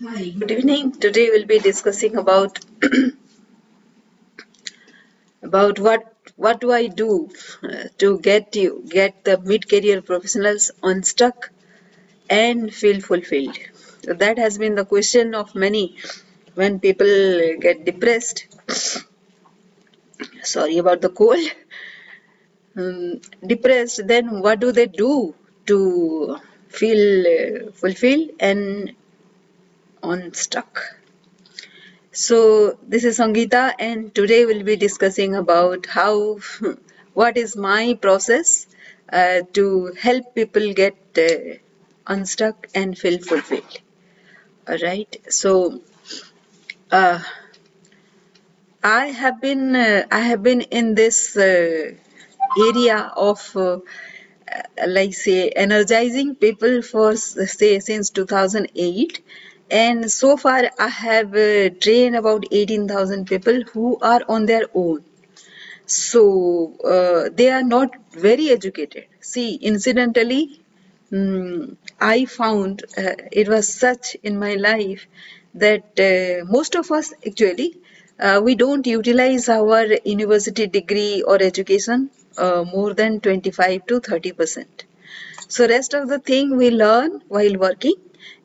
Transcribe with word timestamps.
Hi, 0.00 0.30
good 0.30 0.52
evening. 0.52 0.92
Today 0.92 1.28
we'll 1.30 1.44
be 1.44 1.58
discussing 1.58 2.16
about 2.16 2.60
about 5.42 5.80
what 5.80 6.04
what 6.36 6.60
do 6.60 6.70
I 6.70 6.86
do 6.86 7.28
uh, 7.64 7.88
to 8.02 8.20
get 8.20 8.54
you 8.54 8.84
get 8.88 9.24
the 9.24 9.36
mid-career 9.38 10.02
professionals 10.02 10.70
unstuck 10.84 11.50
and 12.30 12.72
feel 12.72 13.00
fulfilled. 13.00 13.58
So 14.04 14.14
that 14.14 14.38
has 14.38 14.56
been 14.56 14.76
the 14.76 14.84
question 14.84 15.34
of 15.34 15.56
many 15.56 15.96
when 16.54 16.78
people 16.78 17.56
get 17.58 17.84
depressed. 17.84 18.46
Sorry 20.44 20.78
about 20.78 21.00
the 21.00 21.10
cold. 21.10 21.44
Um, 22.76 23.20
depressed, 23.44 24.06
then 24.06 24.40
what 24.40 24.60
do 24.60 24.70
they 24.70 24.86
do 24.86 25.34
to 25.66 26.38
feel 26.68 27.26
uh, 27.26 27.72
fulfilled 27.72 28.30
and 28.38 28.94
unstuck? 30.02 30.80
So 32.12 32.78
this 32.82 33.04
is 33.04 33.18
Sangeeta 33.18 33.74
and 33.78 34.14
today 34.14 34.44
we'll 34.46 34.64
be 34.64 34.76
discussing 34.76 35.34
about 35.34 35.86
how 35.86 36.38
what 37.14 37.36
is 37.36 37.56
my 37.56 37.98
process 38.00 38.66
uh, 39.12 39.40
to 39.52 39.92
help 39.98 40.34
people 40.34 40.72
get 40.74 40.96
uh, 41.16 41.56
unstuck 42.06 42.66
and 42.74 42.98
feel 42.98 43.18
fulfilled. 43.18 43.78
All 44.68 44.78
right. 44.78 45.16
So 45.28 45.80
uh, 46.90 47.20
I 48.82 49.06
have 49.06 49.40
been 49.40 49.76
uh, 49.76 50.06
I 50.10 50.20
have 50.20 50.42
been 50.42 50.62
in 50.62 50.94
this 50.94 51.36
uh, 51.36 51.92
area 52.68 53.12
of 53.16 53.56
uh, 53.56 53.78
like 54.86 55.14
say 55.14 55.48
energizing 55.50 56.34
people 56.34 56.82
for 56.82 57.16
say 57.16 57.80
since 57.80 58.10
2008 58.10 59.20
and 59.70 60.10
so 60.10 60.36
far 60.36 60.70
I 60.78 60.88
have 60.88 61.34
uh, 61.34 61.70
trained 61.80 62.16
about 62.16 62.44
18,000 62.50 63.26
people 63.26 63.62
who 63.72 63.98
are 64.00 64.22
on 64.28 64.46
their 64.46 64.66
own. 64.74 65.04
So 65.86 66.74
uh, 66.84 67.30
they 67.34 67.50
are 67.50 67.62
not 67.62 67.90
very 68.12 68.50
educated. 68.50 69.06
See 69.20 69.54
incidentally 69.56 70.60
mm, 71.12 71.76
I 72.00 72.24
found 72.26 72.84
uh, 72.96 73.14
it 73.32 73.48
was 73.48 73.72
such 73.72 74.16
in 74.22 74.38
my 74.38 74.54
life 74.54 75.06
that 75.54 75.98
uh, 76.08 76.44
most 76.50 76.74
of 76.76 76.90
us 76.92 77.12
actually 77.26 77.76
uh, 78.20 78.40
we 78.44 78.54
don't 78.54 78.86
utilize 78.86 79.48
our 79.48 79.84
university 80.04 80.66
degree 80.66 81.22
or 81.22 81.42
education 81.42 82.10
uh, 82.36 82.64
more 82.64 82.94
than 82.94 83.20
25 83.20 83.86
to 83.86 84.00
30 84.00 84.32
percent. 84.32 84.84
So 85.48 85.68
rest 85.68 85.94
of 85.94 86.08
the 86.08 86.18
thing 86.18 86.56
we 86.56 86.70
learn 86.70 87.22
while 87.28 87.56
working 87.58 87.94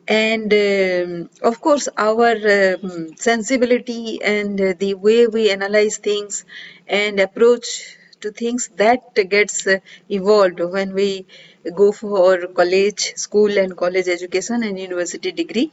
and 0.06 0.52
um, 0.52 1.28
of 1.42 1.60
course 1.60 1.88
our 1.96 2.32
um, 2.58 3.14
sensibility 3.16 4.20
and 4.22 4.58
the 4.82 4.94
way 4.94 5.26
we 5.26 5.50
analyze 5.50 5.96
things 5.98 6.44
and 6.86 7.20
approach 7.20 7.96
to 8.20 8.30
things 8.30 8.68
that 8.76 9.14
gets 9.30 9.66
uh, 9.66 9.78
evolved 10.10 10.60
when 10.60 10.92
we 10.94 11.26
go 11.74 11.90
for 11.92 12.46
college 12.48 13.12
school 13.16 13.56
and 13.58 13.76
college 13.76 14.08
education 14.08 14.62
and 14.62 14.78
university 14.78 15.32
degree 15.32 15.72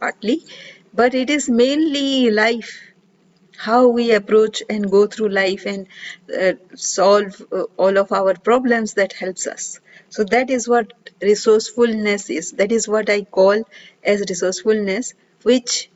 partly. 0.00 0.44
But 0.94 1.14
it 1.14 1.30
is 1.30 1.48
mainly 1.48 2.30
life 2.30 2.87
how 3.58 3.88
we 3.88 4.12
approach 4.12 4.62
and 4.70 4.90
go 4.90 5.06
through 5.06 5.28
life 5.30 5.66
and 5.66 5.86
uh, 6.42 6.52
solve 6.76 7.42
uh, 7.52 7.64
all 7.76 7.98
of 7.98 8.12
our 8.12 8.34
problems 8.34 8.94
that 8.94 9.12
helps 9.12 9.46
us. 9.46 9.80
So 10.10 10.24
that 10.24 10.50
is 10.50 10.68
what 10.68 10.92
resourcefulness 11.22 12.30
is. 12.30 12.52
That 12.52 12.72
is 12.72 12.88
what 12.88 13.10
i 13.10 13.22
call 13.22 13.64
as 14.04 14.24
resourcefulness 14.28 15.14
which 15.42 15.90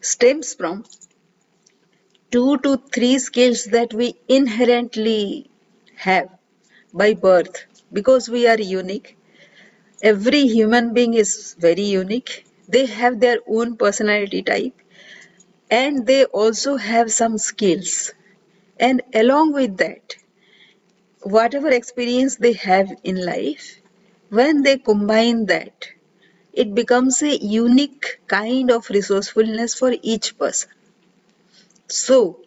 stems 0.00 0.54
from 0.54 0.84
two 2.30 2.56
to 2.58 2.76
three 2.94 3.18
skills 3.18 3.64
that 3.76 3.92
we 3.92 4.14
inherently 4.28 5.50
have 5.96 6.28
by 6.94 7.14
birth. 7.14 7.66
Because 7.92 8.28
we 8.28 8.46
are 8.48 8.60
unique 8.60 9.16
every 10.02 10.42
human 10.48 10.94
being 10.94 11.14
is 11.14 11.54
very 11.58 11.82
unique. 11.82 12.44
They 12.68 12.86
have 12.86 13.20
their 13.20 13.38
own 13.48 13.76
personality 13.76 14.42
type 14.42 14.74
and 15.70 16.06
they 16.06 16.24
also 16.26 16.76
have 16.76 17.10
some 17.12 17.38
skills. 17.38 18.12
And 18.78 19.02
along 19.14 19.52
with 19.54 19.78
that 19.78 20.16
whatever 21.22 21.68
experience 21.70 22.36
they 22.36 22.52
have 22.52 22.90
in 23.04 23.16
life 23.24 23.80
when 24.28 24.62
they 24.62 24.76
combine 24.76 25.46
that 25.46 25.88
it 26.52 26.74
becomes 26.74 27.22
a 27.22 27.36
unique 27.38 28.20
kind 28.26 28.70
of 28.70 28.90
resourcefulness 28.90 29.74
for 29.74 29.94
each 30.02 30.38
person. 30.38 30.70
So 31.88 32.40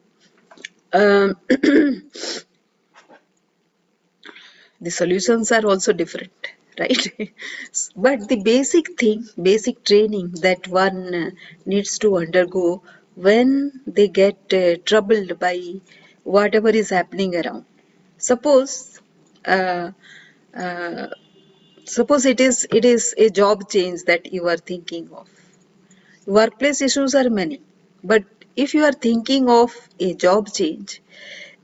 um, 0.93 1.37
the 1.49 2.03
solutions 4.91 5.51
are 5.51 5.65
also 5.65 5.93
different 5.93 6.31
right? 6.79 7.03
But 7.95 8.27
the 8.29 8.41
basic 8.43 8.99
thing 8.99 9.25
basic 9.41 9.83
training 9.83 10.31
that 10.47 10.67
one 10.67 11.13
uh, 11.15 11.29
needs 11.65 11.97
to 11.99 12.17
undergo 12.17 12.83
when 13.15 13.81
they 13.87 14.07
get 14.07 14.53
uh, 14.53 14.75
troubled 14.85 15.37
by 15.39 15.55
whatever 16.23 16.69
is 16.69 16.89
happening 16.89 17.35
around 17.35 17.65
suppose 18.17 19.01
uh, 19.45 19.91
uh, 20.63 21.07
suppose 21.85 22.25
it 22.25 22.39
is 22.39 22.67
it 22.71 22.85
is 22.85 23.13
a 23.17 23.29
job 23.29 23.69
change 23.69 24.03
that 24.11 24.33
you 24.33 24.47
are 24.47 24.57
thinking 24.57 25.09
of 25.21 25.27
workplace 26.25 26.81
issues 26.81 27.15
are 27.15 27.29
many 27.29 27.61
but 28.03 28.23
if 28.55 28.73
you 28.73 28.83
are 28.83 28.97
thinking 29.07 29.49
of 29.49 29.75
a 29.99 30.13
job 30.25 30.51
change 30.59 31.01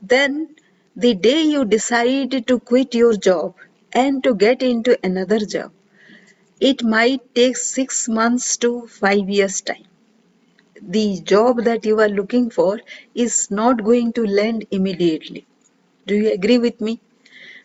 then 0.02 0.48
the 0.96 1.14
day 1.14 1.42
you 1.42 1.64
decide 1.64 2.46
to 2.48 2.58
quit 2.60 2.94
your 2.94 3.16
job 3.16 3.54
and 3.92 4.22
to 4.24 4.34
get 4.34 4.62
into 4.62 4.98
another 5.04 5.38
job, 5.38 5.72
it 6.60 6.82
might 6.84 7.34
take 7.34 7.56
six 7.56 8.08
months 8.08 8.56
to 8.58 8.86
five 8.88 9.28
years' 9.30 9.60
time. 9.62 9.86
The 10.82 11.20
job 11.22 11.64
that 11.64 11.86
you 11.86 12.00
are 12.00 12.08
looking 12.08 12.50
for 12.50 12.80
is 13.14 13.50
not 13.50 13.84
going 13.84 14.12
to 14.14 14.26
land 14.26 14.66
immediately. 14.70 15.46
Do 16.06 16.16
you 16.16 16.32
agree 16.32 16.58
with 16.58 16.80
me? 16.80 17.00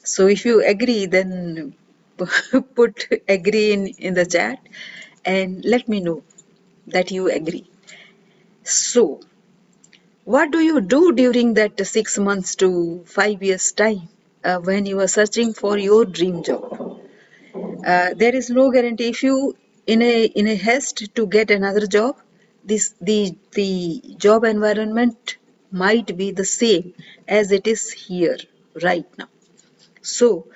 So 0.04 0.28
if 0.28 0.46
you 0.46 0.64
agree, 0.66 1.08
then 1.08 1.76
put 2.76 3.08
agree 3.30 3.74
in, 3.74 3.88
in 3.88 4.14
the 4.16 4.26
chat 4.26 4.60
and 5.26 5.66
let 5.66 5.88
me 5.90 6.02
know 6.02 6.24
that 6.88 7.12
you 7.12 7.30
agree. 7.32 7.70
So 8.64 9.22
What 10.26 10.52
do 10.52 10.60
you 10.60 10.82
do 10.82 11.14
during 11.14 11.54
that 11.54 11.80
six 11.88 12.18
months 12.18 12.56
to 12.58 13.04
five 13.06 13.42
years 13.42 13.72
time 13.72 14.10
uh, 14.44 14.58
when 14.60 14.86
you 14.86 15.00
are 15.00 15.08
searching 15.08 15.54
for 15.54 15.78
your 15.78 16.04
dream 16.04 16.44
job? 16.44 17.00
Uh, 17.86 18.14
there 18.16 18.36
is 18.36 18.50
no 18.50 18.72
guarantee 18.72 19.10
if 19.10 19.24
you 19.24 19.56
in 19.88 20.02
a 20.02 20.26
in 20.26 20.48
a 20.48 20.56
haste 20.56 21.04
to 21.16 21.28
get 21.28 21.52
another 21.52 21.88
job, 21.88 22.18
this 22.66 22.94
the 23.02 23.36
the 23.54 23.72
job 24.18 24.46
environment 24.46 25.38
might 25.72 26.18
be 26.18 26.32
the 26.32 26.46
same 26.46 26.94
as 27.28 27.52
it 27.52 27.68
is 27.68 27.92
here 27.92 28.38
right 28.84 29.08
now. 29.20 29.30
So 30.02 30.48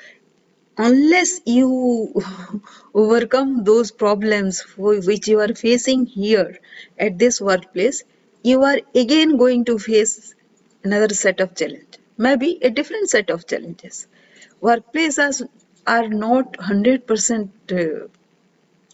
unless 0.77 1.41
you 1.45 2.13
overcome 2.93 3.63
those 3.63 3.91
problems 3.91 4.61
wh- 4.61 5.01
which 5.09 5.27
you 5.27 5.39
are 5.41 5.53
facing 5.55 6.05
here 6.05 6.59
at 6.97 7.17
this 7.19 7.41
workplace 7.41 8.03
you 8.43 8.63
are 8.63 8.79
again 8.95 9.37
going 9.37 9.65
to 9.65 9.77
face 9.79 10.35
another 10.83 11.13
set 11.23 11.39
of 11.41 11.55
challenge 11.55 11.99
maybe 12.17 12.51
a 12.61 12.69
different 12.69 13.09
set 13.09 13.29
of 13.29 13.47
challenges 13.47 14.07
workplaces 14.61 15.47
are 15.87 16.09
not 16.09 16.53
100% 16.53 17.49
uh, 17.81 18.07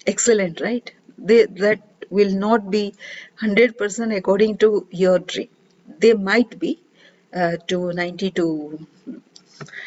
excellent 0.07 0.61
right 0.61 0.93
they 1.17 1.45
that 1.65 1.81
will 2.17 2.33
not 2.45 2.69
be 2.75 2.83
100% 3.41 4.15
according 4.17 4.57
to 4.63 4.87
your 4.91 5.19
dream. 5.19 5.49
They 5.99 6.13
might 6.13 6.57
be 6.59 6.79
uh, 7.33 7.57
to 7.67 7.91
90 7.93 8.31
to 8.31 8.87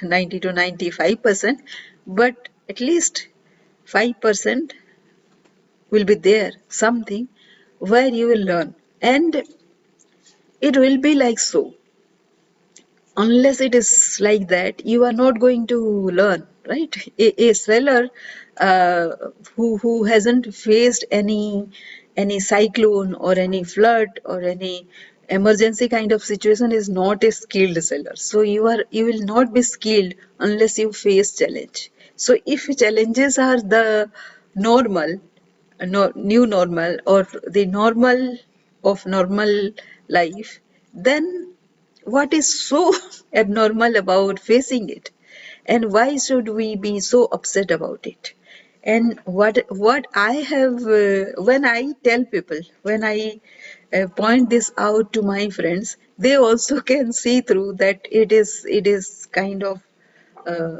90 0.02 0.40
to 0.40 0.52
95 0.52 1.22
percent 1.22 1.60
but 2.06 2.48
at 2.68 2.80
least 2.80 3.28
5 3.84 4.20
percent 4.20 4.74
will 5.90 6.04
be 6.04 6.14
there 6.14 6.52
something 6.68 7.28
where 7.78 8.08
you 8.08 8.28
will 8.28 8.44
learn. 8.52 8.74
And 9.00 9.42
it 10.60 10.76
will 10.76 10.98
be 10.98 11.14
like 11.14 11.38
so. 11.38 11.74
Unless 13.16 13.60
it 13.60 13.74
is 13.74 14.18
like 14.20 14.48
that 14.48 14.84
you 14.86 15.04
are 15.04 15.12
not 15.12 15.40
going 15.40 15.66
to 15.68 15.78
learn 16.10 16.46
right? 16.68 16.94
A, 17.18 17.48
a 17.48 17.54
seller 17.54 18.10
uh, 18.60 19.08
who 19.56 19.78
who 19.78 20.04
hasn't 20.04 20.54
faced 20.54 21.04
any 21.10 21.68
any 22.24 22.38
cyclone 22.40 23.14
or 23.14 23.32
any 23.46 23.62
flood 23.74 24.20
or 24.24 24.40
any 24.54 24.74
emergency 25.38 25.88
kind 25.88 26.12
of 26.12 26.22
situation 26.32 26.72
is 26.80 26.88
not 26.88 27.24
a 27.30 27.32
skilled 27.40 27.82
seller 27.88 28.16
so 28.28 28.40
you 28.54 28.66
are 28.74 28.82
you 28.98 29.04
will 29.10 29.24
not 29.34 29.52
be 29.58 29.62
skilled 29.70 30.14
unless 30.48 30.78
you 30.82 30.92
face 31.04 31.32
challenge 31.40 31.90
so 32.26 32.36
if 32.56 32.68
challenges 32.84 33.38
are 33.48 33.60
the 33.76 33.84
normal 34.68 35.18
no, 35.80 36.12
new 36.14 36.46
normal 36.46 36.98
or 37.06 37.26
the 37.46 37.64
normal 37.66 38.36
of 38.84 39.06
normal 39.06 39.70
life, 40.08 40.60
then 40.92 41.52
what 42.04 42.32
is 42.32 42.48
so 42.68 42.94
abnormal 43.32 43.96
about 43.96 44.38
facing 44.40 44.88
it? 44.88 45.10
And 45.66 45.92
why 45.92 46.16
should 46.18 46.48
we 46.48 46.76
be 46.76 47.00
so 47.00 47.24
upset 47.26 47.70
about 47.70 48.06
it? 48.06 48.34
And 48.94 49.20
what 49.38 49.58
what 49.84 50.06
I 50.14 50.32
have 50.52 50.82
uh, 50.98 51.42
when 51.48 51.64
I 51.64 51.92
tell 52.08 52.24
people 52.24 52.60
when 52.82 53.04
I 53.04 53.18
uh, 53.94 54.06
point 54.20 54.50
this 54.50 54.72
out 54.76 55.12
to 55.14 55.22
my 55.22 55.48
friends, 55.50 55.96
they 56.18 56.34
also 56.36 56.80
can 56.92 57.12
see 57.12 57.40
through 57.42 57.74
that 57.84 58.08
it 58.22 58.32
is 58.32 58.64
it 58.78 58.86
is 58.94 59.26
kind 59.40 59.62
of 59.62 59.82
uh, 60.46 60.78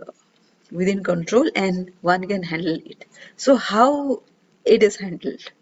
within 0.73 1.05
control 1.05 1.51
and 1.55 1.93
one 2.01 2.27
can 2.29 2.43
handle 2.43 2.81
it. 2.95 3.05
So 3.37 3.57
how 3.57 4.23
it 4.65 4.83
is 4.83 4.97
handled? 4.97 5.53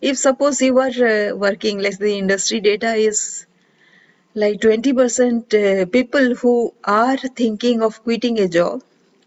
If 0.00 0.18
suppose 0.18 0.62
you 0.62 0.78
are 0.78 0.98
uh, 1.12 1.36
working, 1.36 1.80
like 1.80 1.98
the 1.98 2.16
industry 2.18 2.60
data 2.60 2.94
is 2.94 3.46
like 4.34 4.60
20% 4.60 5.54
uh, 5.54 5.86
people 5.86 6.34
who 6.36 6.74
are 6.84 7.16
thinking 7.18 7.82
of 7.82 8.02
quitting 8.04 8.38
a 8.40 8.48
job, 8.48 8.82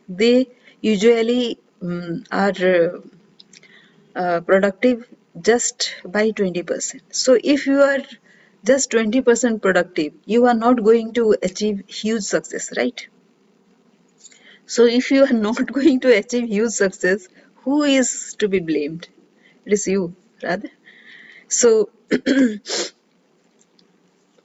they 0.10 0.48
usually 0.82 1.60
um, 1.82 2.24
are 2.32 2.52
uh, 2.52 3.00
uh, 4.16 4.40
productive 4.42 5.08
just 5.42 5.96
by 6.06 6.32
20%. 6.32 7.02
So 7.12 7.38
if 7.44 7.68
you 7.68 7.82
are 7.82 8.00
just 8.66 8.92
20% 8.92 9.62
productive, 9.62 10.14
you 10.26 10.46
are 10.46 10.54
not 10.54 10.84
going 10.84 11.14
to 11.14 11.36
achieve 11.44 11.84
huge 11.88 12.24
success, 12.24 12.72
right? 12.78 13.08
So 14.66 14.86
if 14.86 15.12
you 15.12 15.24
are 15.26 15.34
not 15.48 15.72
going 15.72 16.00
to 16.02 16.16
achieve 16.18 16.48
huge 16.50 16.72
success, 16.72 17.28
who 17.58 17.84
is 17.84 18.36
to 18.40 18.48
be 18.48 18.60
blamed? 18.60 19.08
It 19.66 19.74
is 19.74 19.88
you, 19.88 20.16
rather. 20.44 20.70
So 21.50 21.92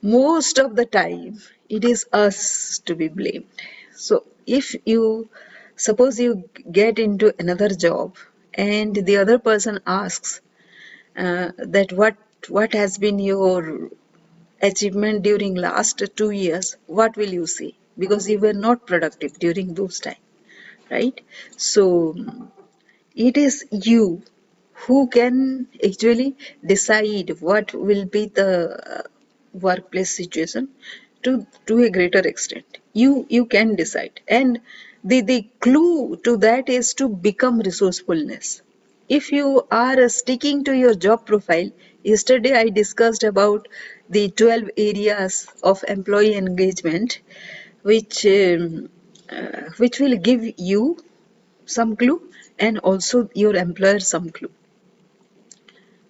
most 0.01 0.57
of 0.59 0.75
the 0.75 0.85
time, 0.85 1.39
it 1.69 1.83
is 1.83 2.05
us 2.13 2.79
to 2.85 2.95
be 2.95 3.07
blamed. 3.07 3.47
So 3.95 4.23
if 4.45 4.75
you 4.85 5.29
suppose 5.77 6.19
you 6.19 6.49
get 6.71 6.99
into 6.99 7.33
another 7.39 7.69
job 7.69 8.17
and 8.53 8.95
the 8.95 9.17
other 9.17 9.39
person 9.39 9.79
asks 9.87 10.41
uh, 11.17 11.51
that 11.57 11.91
what 11.93 12.15
what 12.49 12.73
has 12.73 12.97
been 12.97 13.19
your 13.19 13.89
achievement 14.61 15.23
during 15.23 15.55
last 15.55 16.03
two 16.15 16.31
years, 16.31 16.77
what 16.87 17.17
will 17.17 17.29
you 17.39 17.47
say? 17.47 17.75
Because 17.99 18.29
you 18.29 18.39
were 18.39 18.53
not 18.53 18.87
productive 18.87 19.39
during 19.39 19.73
those 19.75 19.99
time, 20.01 20.23
right? 20.91 21.21
So 21.57 22.15
it 23.15 23.37
is 23.37 23.65
you 23.71 24.21
who 24.83 25.07
can 25.07 25.67
actually 25.87 26.35
decide 26.65 27.29
what 27.41 27.73
will 27.73 28.05
be 28.05 28.27
the 28.27 28.49
uh, 28.97 29.03
workplace 29.53 30.11
situation 30.21 30.69
to 31.23 31.31
to 31.65 31.79
a 31.87 31.89
greater 31.97 32.21
extent 32.31 32.77
you 33.01 33.11
you 33.37 33.45
can 33.55 33.75
decide 33.81 34.21
and 34.39 34.61
the 35.03 35.21
the 35.21 35.49
clue 35.59 36.17
to 36.25 36.37
that 36.37 36.69
is 36.69 36.93
to 36.95 37.09
become 37.09 37.59
resourcefulness. 37.59 38.61
If 39.09 39.31
you 39.31 39.67
are 39.71 40.09
sticking 40.09 40.63
to 40.65 40.75
your 40.77 40.95
job 40.95 41.25
profile 41.25 41.71
yesterday 42.03 42.53
i 42.59 42.69
discussed 42.69 43.23
about 43.23 43.67
the 44.09 44.29
12 44.31 44.69
areas 44.77 45.47
of 45.63 45.83
employee 45.87 46.35
engagement 46.35 47.19
which 47.83 48.25
um, 48.25 48.89
uh, 49.31 49.63
which 49.77 49.99
will 49.99 50.17
give 50.17 50.43
you 50.57 50.97
some 51.65 51.95
clue 51.95 52.21
and 52.59 52.79
also 52.79 53.29
your 53.33 53.55
employer 53.55 53.99
some 53.99 54.29
clue. 54.29 54.51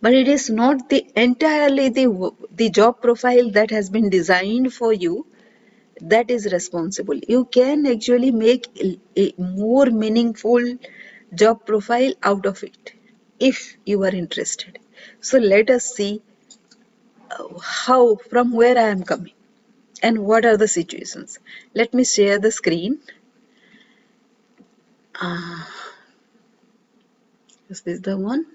But 0.01 0.13
it 0.13 0.27
is 0.27 0.49
not 0.49 0.89
the 0.89 1.05
entirely 1.15 1.89
the 1.89 2.07
the 2.51 2.69
job 2.69 3.01
profile 3.01 3.51
that 3.51 3.71
has 3.71 3.89
been 3.89 4.09
designed 4.09 4.73
for 4.73 4.93
you 4.93 5.25
that 6.01 6.31
is 6.31 6.51
responsible. 6.51 7.19
You 7.27 7.45
can 7.45 7.85
actually 7.87 8.31
make 8.31 8.67
a 9.17 9.33
more 9.37 9.87
meaningful 9.87 10.77
job 11.33 11.65
profile 11.65 12.13
out 12.23 12.45
of 12.45 12.63
it 12.63 12.93
if 13.39 13.77
you 13.85 14.03
are 14.03 14.15
interested. 14.15 14.79
So 15.21 15.37
let 15.37 15.69
us 15.69 15.85
see 15.95 16.21
uh, 17.31 17.59
how 17.59 18.15
from 18.15 18.53
where 18.53 18.77
i 18.77 18.87
am 18.89 19.03
coming 19.03 19.33
and 20.01 20.19
what 20.19 20.45
are 20.45 20.57
the 20.57 20.67
situations. 20.67 21.39
Let 21.73 21.93
me 21.93 22.03
share 22.05 22.39
the 22.39 22.51
screen. 22.51 22.99
Uh, 25.19 25.65
is 27.69 27.81
this 27.81 27.99
the 28.01 28.17
one 28.17 28.45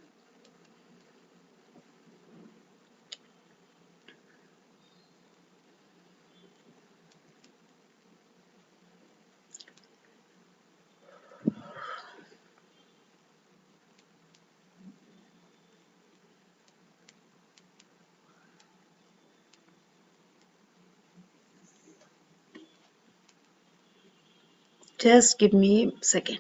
just 25.03 25.39
give 25.39 25.53
me 25.53 25.87
a 26.01 26.05
second 26.05 26.39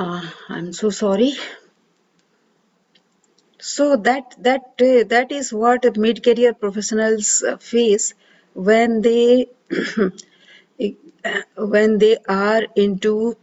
uh, 0.00 0.22
i'm 0.48 0.72
so 0.72 0.90
sorry. 0.90 1.32
So 3.58 3.96
that 3.96 4.34
that 4.46 4.64
uh, 4.80 5.04
that 5.08 5.32
is 5.32 5.52
what 5.52 5.96
mid-career 5.96 6.52
professionals 6.54 7.42
uh, 7.42 7.56
face 7.56 8.14
when 8.54 9.02
they 9.02 9.48
when 11.74 11.98
they 11.98 12.16
are 12.28 12.62
into 12.76 13.36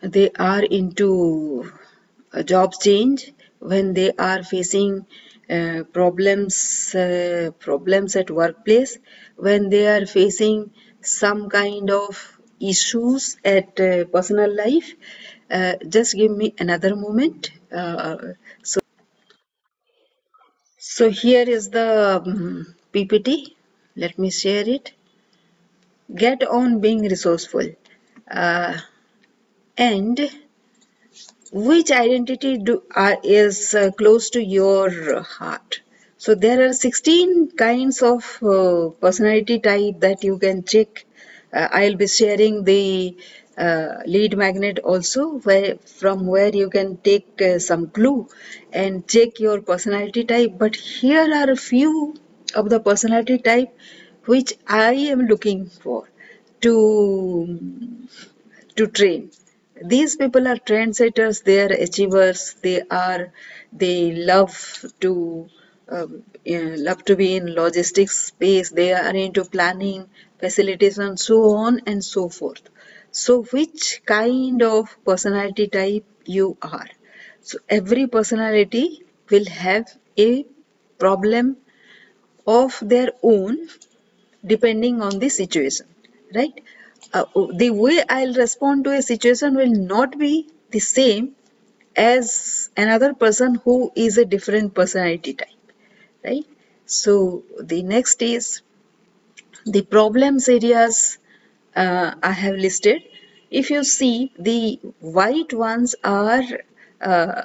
they 0.00 0.30
are 0.38 0.62
into 0.62 1.72
a 2.32 2.44
job 2.44 2.74
change 2.80 3.32
when 3.58 3.94
they 3.94 4.12
are 4.12 4.42
facing 4.42 5.06
uh, 5.50 5.82
problems 5.92 6.94
uh, 6.94 7.50
problems 7.58 8.16
at 8.16 8.30
workplace 8.30 8.98
when 9.36 9.70
they 9.70 9.86
are 9.86 10.06
facing 10.06 10.70
some 11.00 11.48
kind 11.48 11.90
of 11.90 12.35
issues 12.60 13.36
at 13.44 13.78
uh, 13.80 14.04
personal 14.06 14.54
life. 14.54 14.94
Uh, 15.50 15.74
just 15.88 16.14
give 16.16 16.30
me 16.30 16.54
another 16.58 16.96
moment. 16.96 17.50
Uh, 17.72 18.16
so 18.62 18.80
so 20.78 21.10
here 21.10 21.48
is 21.48 21.70
the 21.70 22.22
um, 22.24 22.74
ppt 22.94 23.52
let 23.96 24.18
me 24.18 24.30
share 24.30 24.68
it. 24.68 24.92
Get 26.14 26.42
on 26.44 26.80
being 26.80 27.02
resourceful. 27.02 27.68
And 29.78 30.30
which 31.52 31.90
identity 31.90 32.58
do, 32.58 32.82
uh, 32.94 33.16
is 33.22 33.74
uh, 33.74 33.90
close 33.92 34.30
to 34.30 34.42
your 34.42 35.22
heart? 35.22 35.80
So 36.18 36.34
there 36.34 36.66
are 36.68 36.72
16 36.72 37.52
kinds 37.52 38.02
of 38.02 38.42
uh, 38.42 38.88
personality 39.00 39.58
type 39.60 40.00
that 40.00 40.24
you 40.24 40.38
can 40.38 40.64
check 40.64 41.04
i'll 41.52 41.96
be 41.96 42.06
sharing 42.06 42.64
the 42.64 43.16
uh, 43.58 43.88
lead 44.06 44.36
magnet 44.36 44.78
also 44.80 45.38
where 45.48 45.76
from 46.00 46.26
where 46.26 46.54
you 46.54 46.68
can 46.70 46.96
take 46.98 47.40
uh, 47.42 47.58
some 47.58 47.88
clue 47.88 48.28
and 48.72 49.06
check 49.08 49.40
your 49.40 49.62
personality 49.62 50.24
type. 50.24 50.52
But 50.58 50.76
here 50.76 51.32
are 51.34 51.50
a 51.50 51.56
few 51.56 52.14
of 52.54 52.68
the 52.68 52.80
personality 52.80 53.38
type 53.38 53.74
which 54.26 54.52
i 54.66 54.92
am 54.92 55.20
looking 55.26 55.66
for 55.66 56.08
to 56.60 56.74
to 58.76 58.86
train. 58.86 59.30
These 59.84 60.16
people 60.16 60.48
are 60.48 60.56
trendsetters. 60.56 61.42
They 61.44 61.60
are 61.62 61.72
achievers. 61.86 62.54
They 62.62 62.82
are 62.90 63.32
they 63.72 64.12
love 64.14 64.84
to 65.00 65.48
um, 65.88 66.22
yeah, 66.44 66.74
love 66.78 67.04
to 67.04 67.16
be 67.16 67.36
in 67.36 67.54
logistics 67.54 68.26
space. 68.26 68.70
They 68.70 68.92
are 68.92 69.14
into 69.14 69.44
planning 69.44 70.08
facilities 70.38 70.98
and 70.98 71.18
so 71.18 71.54
on 71.54 71.80
and 71.86 72.04
so 72.04 72.28
forth. 72.28 72.62
So 73.10 73.42
which 73.44 74.02
kind 74.06 74.62
of 74.62 74.96
personality 75.04 75.68
type 75.68 76.04
you 76.24 76.56
are? 76.62 76.88
So 77.42 77.58
every 77.68 78.06
personality 78.06 79.02
will 79.30 79.46
have 79.46 79.86
a 80.18 80.44
problem 80.98 81.56
of 82.46 82.78
their 82.82 83.10
own 83.22 83.68
depending 84.46 85.02
on 85.02 85.18
the 85.18 85.28
situation 85.28 85.86
right? 86.34 86.60
Uh, 87.12 87.24
the 87.62 87.70
way 87.70 88.02
i'll 88.08 88.34
respond 88.34 88.84
to 88.84 88.90
a 88.98 89.02
situation 89.02 89.54
will 89.60 89.74
not 89.94 90.18
be 90.18 90.48
the 90.70 90.80
same 90.80 91.26
as 91.96 92.70
another 92.76 93.14
person 93.14 93.56
who 93.64 93.76
is 93.96 94.18
a 94.18 94.24
different 94.24 94.74
personality 94.74 95.34
type 95.34 95.72
right? 96.24 96.46
So 96.86 97.44
the 97.60 97.82
next 97.82 98.22
is 98.22 98.62
the 99.74 99.82
problems 99.82 100.48
areas 100.48 101.18
uh, 101.82 102.14
i 102.22 102.32
have 102.42 102.56
listed 102.66 103.02
if 103.50 103.70
you 103.70 103.82
see 103.84 104.32
the 104.48 104.78
white 105.00 105.52
ones 105.52 105.94
are 106.04 106.44
uh, 107.00 107.42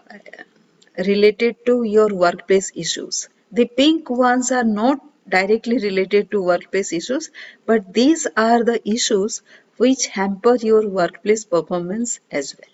related 1.05 1.55
to 1.65 1.83
your 1.83 2.07
workplace 2.07 2.71
issues. 2.75 3.27
The 3.51 3.65
pink 3.65 4.09
ones 4.09 4.51
are 4.51 4.63
not 4.63 4.99
directly 5.27 5.77
related 5.79 6.31
to 6.31 6.41
workplace 6.41 6.93
issues, 6.93 7.29
but 7.65 7.93
these 7.93 8.27
are 8.37 8.63
the 8.63 8.79
issues 8.89 9.41
which 9.77 10.07
hamper 10.07 10.55
your 10.55 10.87
workplace 10.87 11.43
performance 11.45 12.19
as 12.31 12.55
well. 12.57 12.69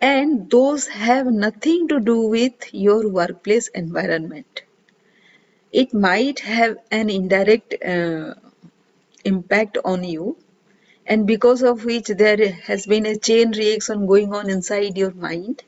And 0.00 0.50
those 0.50 0.86
have 0.88 1.26
nothing 1.26 1.88
to 1.88 2.00
do 2.00 2.20
with 2.22 2.74
your 2.74 3.08
workplace 3.08 3.68
environment. 3.68 4.62
It 5.72 5.92
might 5.92 6.38
have 6.40 6.78
an 6.92 7.10
indirect 7.10 7.74
uh, 7.84 8.34
impact 9.24 9.78
on 9.84 10.04
you, 10.04 10.36
and 11.06 11.26
because 11.26 11.62
of 11.62 11.84
which 11.84 12.08
there 12.08 12.52
has 12.52 12.86
been 12.86 13.06
a 13.06 13.16
chain 13.16 13.52
reaction 13.52 14.06
going 14.06 14.34
on 14.34 14.50
inside 14.50 14.96
your 14.96 15.12
mind 15.12 15.62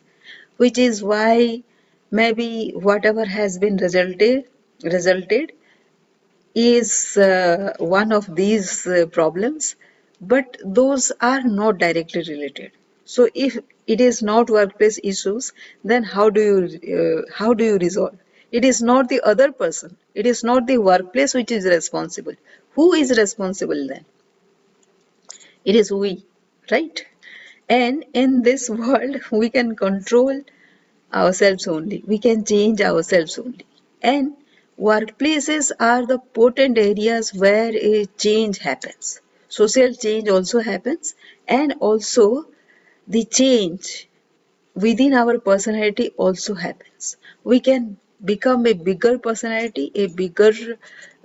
which 0.59 0.79
is 0.79 1.03
why 1.03 1.63
maybe 2.11 2.73
whatever 2.75 3.25
has 3.25 3.59
been 3.59 3.77
resulted 3.79 4.45
resulted 4.85 5.53
is 6.55 7.17
uh, 7.17 7.73
one 7.79 8.13
of 8.13 8.35
these 8.37 8.87
uh, 8.87 9.07
problems 9.07 9.77
but 10.21 10.57
those 10.65 11.13
are 11.21 11.43
not 11.43 11.79
directly 11.79 12.23
related. 12.29 12.71
So 13.05 13.29
if 13.35 13.59
it 13.87 14.01
is 14.01 14.23
not 14.23 14.49
workplace 14.49 14.99
issues 15.03 15.53
then 15.83 16.05
how 16.05 16.31
do 16.31 16.43
you 16.51 16.59
uh, 16.99 17.23
how 17.39 17.53
do 17.55 17.65
you 17.65 17.79
resolve 17.79 18.17
it 18.59 18.65
is 18.65 18.81
not 18.83 19.09
the 19.09 19.21
other 19.33 19.51
person. 19.53 19.97
It 20.15 20.27
is 20.27 20.45
not 20.45 20.67
the 20.67 20.79
workplace 20.79 21.35
which 21.35 21.51
is 21.53 21.65
responsible. 21.67 22.35
Who 22.77 22.93
is 22.95 23.17
responsible 23.19 23.89
then? 23.89 24.05
It 25.65 25.75
is 25.75 25.91
we 25.91 26.25
right? 26.71 27.05
And 27.69 28.05
in 28.13 28.43
this 28.43 28.71
world 28.81 29.21
we 29.33 29.51
can 29.51 29.75
control 29.75 30.43
ourselves 31.13 31.67
only. 31.67 32.05
We 32.07 32.19
can 32.19 32.45
change 32.45 32.81
ourselves 32.81 33.39
only. 33.39 33.67
And 34.03 34.37
workplaces 34.81 35.73
are 35.81 36.07
the 36.07 36.19
potent 36.19 36.79
areas 36.79 37.35
where 37.35 37.73
a 37.75 38.07
change 38.19 38.59
happens. 38.59 39.21
Social 39.49 39.95
change 39.95 40.29
also 40.29 40.61
happens. 40.61 41.15
And 41.49 41.75
also 41.81 42.47
the 43.09 43.25
change 43.25 44.09
within 44.75 45.15
our 45.15 45.39
personality 45.41 46.11
also 46.17 46.55
happens. 46.55 47.17
We 47.45 47.61
can 47.61 47.99
become 48.25 48.67
a 48.67 48.75
bigger 48.75 49.19
personality 49.19 49.91
a 49.95 50.07
bigger 50.09 50.53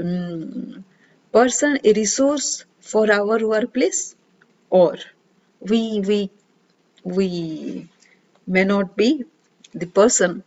um, 0.02 0.84
person 1.32 1.80
a 1.84 1.94
resource 1.94 2.66
for 2.82 3.12
our 3.12 3.40
workplace? 3.54 4.16
Or 4.70 4.96
we 5.62 5.82
we 6.10 6.20
we 7.04 7.88
may 8.48 8.64
not 8.66 8.98
be 8.98 9.26
the 9.74 9.88
person. 9.88 10.44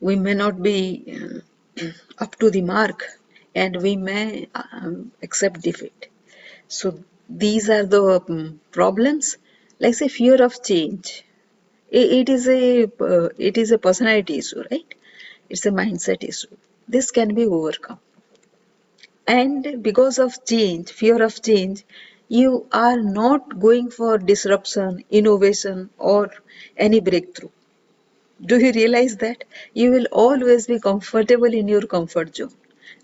We 0.00 0.16
may 0.16 0.34
not 0.34 0.62
be 0.62 0.78
uh, 1.82 1.86
up 2.18 2.36
to 2.40 2.50
the 2.50 2.62
mark 2.62 3.04
and 3.54 3.82
we 3.82 3.96
may 3.96 4.48
um, 4.54 5.12
accept 5.22 5.62
defeat. 5.62 6.08
So 6.68 7.04
these 7.28 7.70
are 7.70 7.86
the 7.86 8.02
um, 8.28 8.60
problems. 8.72 9.38
Like 9.80 9.94
say 9.94 10.08
fear 10.08 10.42
of 10.44 10.62
change 10.64 11.23
it 12.00 12.28
is 12.28 12.48
a 12.48 12.84
uh, 13.10 13.28
it 13.38 13.56
is 13.58 13.72
a 13.72 13.78
personality 13.78 14.38
issue 14.38 14.62
right? 14.70 14.94
It's 15.50 15.66
a 15.66 15.70
mindset 15.70 16.24
issue. 16.24 16.56
This 16.88 17.10
can 17.10 17.34
be 17.34 17.46
overcome. 17.46 18.00
And 19.26 19.82
because 19.82 20.20
of 20.20 20.44
change 20.44 20.92
fear 20.92 21.20
of 21.24 21.42
change 21.42 21.84
you 22.28 22.68
are 22.72 22.96
not 22.96 23.58
going 23.58 23.90
for 23.90 24.18
disruption 24.18 25.02
innovation 25.10 25.90
or 25.98 26.30
any 26.76 27.00
breakthrough. 27.00 27.50
Do 28.44 28.58
you 28.60 28.72
realize 28.72 29.16
that? 29.18 29.44
You 29.74 29.90
will 29.92 30.06
always 30.12 30.66
be 30.68 30.80
comfortable 30.80 31.54
in 31.54 31.68
your 31.68 31.82
comfort 31.82 32.36
zone. 32.36 32.54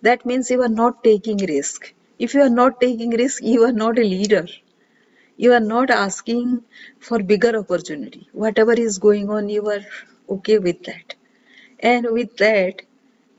That 0.03 0.27
means 0.27 0.51
you 0.51 0.63
are 0.63 0.69
not 0.69 1.05
taking 1.05 1.39
risk. 1.39 1.95
If 2.19 2.35
you 2.35 2.43
are 2.43 2.51
not 2.63 2.81
taking 2.81 3.11
risk 3.11 3.43
you 3.43 3.65
are 3.65 3.73
not 3.73 3.99
a 3.99 4.03
leader 4.05 4.47
you 5.45 5.53
are 5.59 5.67
not 5.75 5.91
asking 5.91 6.63
for 6.99 7.19
bigger 7.23 7.57
opportunity. 7.59 8.29
Whatever 8.33 8.73
is 8.73 8.99
going 8.99 9.31
on 9.31 9.49
you 9.49 9.69
are 9.71 9.85
okay 10.29 10.59
with 10.59 10.83
that. 10.85 11.15
And 11.81 12.07
with 12.11 12.37
that 12.39 12.83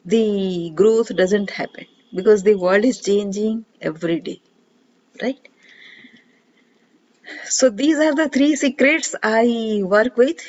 the 0.05 0.72
growth 0.75 1.15
doesn't 1.15 1.51
happen 1.51 1.86
because 2.15 2.43
the 2.43 2.55
world 2.55 2.86
is 2.86 3.01
changing 3.01 3.65
every 3.81 4.20
day 4.20 4.41
right? 5.22 5.48
So 7.46 7.70
these 7.70 7.98
are 8.00 8.15
the 8.15 8.29
three 8.29 8.55
secrets 8.55 9.15
i 9.24 9.81
work 9.84 10.17
with. 10.17 10.41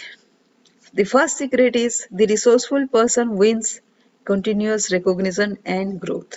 The 0.95 1.05
first 1.05 1.39
secret 1.39 1.77
is 1.77 2.07
the 2.11 2.27
resourceful 2.27 2.87
person 2.89 3.37
wins 3.37 3.81
continuous 4.25 4.93
recognition 4.93 5.59
and 5.65 6.01
growth 6.01 6.37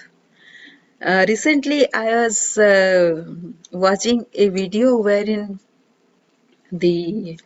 uh, 1.01 1.25
recently 1.27 1.79
i 1.93 2.05
was 2.15 2.57
uh, 2.57 3.23
watching 3.71 4.25
a 4.33 4.49
video 4.49 4.97
wherein 4.97 5.59
the 6.71 7.37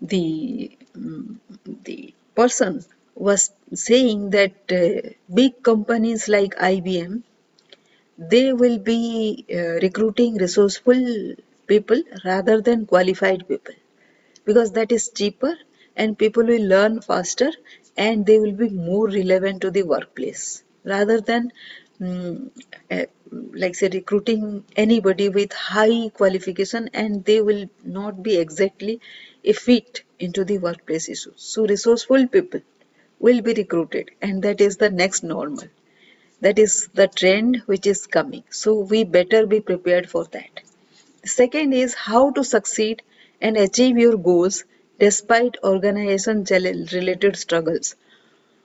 the 0.00 0.70
mm, 0.96 1.36
the 1.84 2.14
person 2.34 2.84
was 3.14 3.50
saying 3.74 4.30
that 4.30 4.54
uh, 4.80 5.10
big 5.40 5.62
companies 5.62 6.28
like 6.28 6.54
IBM 6.60 7.22
they 8.18 8.52
will 8.52 8.78
be 8.78 9.44
uh, 9.54 9.74
recruiting 9.86 10.36
resourceful 10.36 11.02
people 11.66 12.02
rather 12.24 12.60
than 12.60 12.86
qualified 12.86 13.46
people. 13.48 13.74
Because 14.44 14.72
that 14.72 14.92
is 14.92 15.10
cheaper 15.10 15.56
and 15.96 16.18
people 16.18 16.44
will 16.44 16.66
learn 16.74 17.00
faster 17.00 17.50
and 17.96 18.26
they 18.26 18.38
will 18.38 18.52
be 18.52 18.68
more 18.70 19.08
relevant 19.08 19.60
to 19.62 19.70
the 19.70 19.82
workplace 19.84 20.62
rather 20.84 21.20
than 21.20 21.52
mm, 22.00 22.50
like 23.62 23.74
say 23.74 23.88
recruiting 23.92 24.64
anybody 24.76 25.28
with 25.28 25.52
high 25.52 26.08
qualification 26.20 26.88
and 26.92 27.24
they 27.24 27.40
will 27.40 27.64
not 27.84 28.22
be 28.22 28.36
exactly 28.36 29.00
a 29.44 29.52
fit 29.52 30.02
into 30.18 30.44
the 30.44 30.58
workplace 30.58 31.08
issues 31.08 31.42
so 31.54 31.66
resourceful 31.66 32.26
people 32.36 32.60
will 33.20 33.40
be 33.42 33.54
recruited 33.54 34.10
and 34.22 34.42
that 34.42 34.60
is 34.60 34.76
the 34.76 34.90
next 34.90 35.22
normal. 35.24 35.66
That 36.40 36.58
is 36.58 36.88
the 36.94 37.08
trend 37.08 37.62
which 37.66 37.86
is 37.86 38.06
coming. 38.06 38.44
So 38.50 38.80
we 38.80 39.04
better 39.04 39.46
be 39.46 39.60
prepared 39.60 40.08
for 40.08 40.24
that. 40.26 40.62
Second 41.24 41.72
is 41.74 41.94
how 41.94 42.30
to 42.32 42.44
succeed 42.44 43.02
and 43.40 43.56
achieve 43.56 43.98
your 43.98 44.16
goals 44.16 44.64
despite 44.98 45.56
organization 45.64 46.44
related 46.50 47.36
struggles 47.36 47.96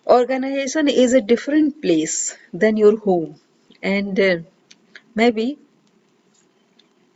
organization 0.08 0.88
is 0.88 1.14
a 1.14 1.22
different 1.22 1.82
place 1.82 2.38
than 2.54 2.78
your 2.78 2.98
home. 3.00 3.36
And 3.82 4.20
uh, 4.20 4.38
maybe 5.16 5.58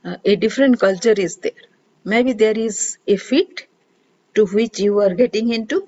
uh, 0.04 0.18
a 0.26 0.36
different 0.36 0.80
culture 0.80 1.14
is 1.18 1.38
there. 1.38 1.62
Maybe 2.04 2.34
there 2.34 2.58
is 2.58 2.98
a 3.08 3.18
fit 3.18 3.68
to 4.36 4.46
which 4.46 4.80
you 4.80 5.00
are 5.00 5.14
getting 5.14 5.52
into 5.54 5.88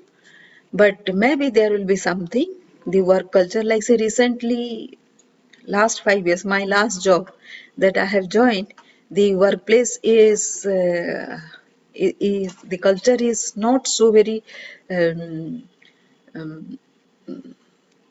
but 0.74 1.14
maybe 1.14 1.50
there 1.50 1.72
will 1.72 1.86
be 1.86 1.96
something. 1.96 2.54
The 2.88 3.02
work 3.02 3.32
culture 3.32 3.64
like 3.64 3.84
say 3.84 3.98
recently 3.98 4.98
last 5.68 6.04
five 6.04 6.26
years 6.28 6.46
my 6.46 6.64
last 6.66 7.04
job 7.04 7.32
that 7.78 7.98
i 7.98 8.06
have 8.06 8.28
joined 8.30 8.74
the 9.12 9.36
workplace 9.36 10.00
is, 10.04 10.66
uh, 10.66 11.40
is 11.94 12.56
the 12.74 12.78
culture 12.78 13.18
is 13.20 13.56
not 13.58 13.88
so 13.88 14.12
very 14.12 14.44
um, 14.92 15.64
um, 16.36 16.80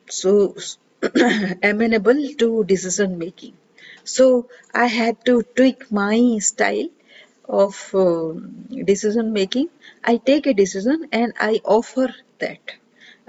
so 0.08 0.54
amenable 1.62 2.20
to 2.42 2.64
decision 2.64 3.18
making. 3.18 3.54
So 4.04 4.26
i 4.74 4.86
had 4.86 5.24
to 5.28 5.34
tweak 5.56 5.90
my 5.92 6.16
style 6.50 6.88
of 7.48 7.74
uh, 7.94 8.32
decision 8.92 9.32
making. 9.32 9.68
I 10.04 10.16
take 10.30 10.46
a 10.46 10.54
decision 10.54 11.08
and 11.12 11.32
i 11.50 11.60
offer 11.64 12.08
that 12.38 12.74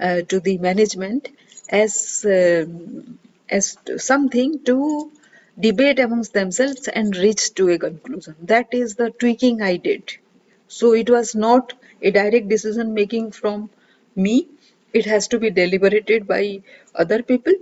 uh, 0.00 0.22
to 0.32 0.40
the 0.40 0.58
management 0.58 1.28
as 1.68 2.24
uh, 2.24 2.66
as 3.48 3.76
something 3.98 4.62
to 4.64 5.10
debate 5.58 5.98
amongst 5.98 6.32
themselves 6.32 6.88
and 6.88 7.16
reach 7.16 7.52
to 7.54 7.68
a 7.70 7.78
conclusion. 7.78 8.34
That 8.42 8.68
is 8.72 8.94
the 8.94 9.10
tweaking 9.10 9.60
i 9.62 9.76
did. 9.76 10.16
So 10.68 10.92
it 10.94 11.10
was 11.10 11.34
not 11.34 11.74
a 12.00 12.10
direct 12.10 12.48
decision 12.48 12.94
making 12.94 13.32
from 13.32 13.70
me 14.16 14.48
it 14.92 15.06
has 15.06 15.28
to 15.28 15.38
be 15.38 15.50
deliberated 15.50 16.26
by 16.26 16.62
other 16.94 17.22
people 17.22 17.54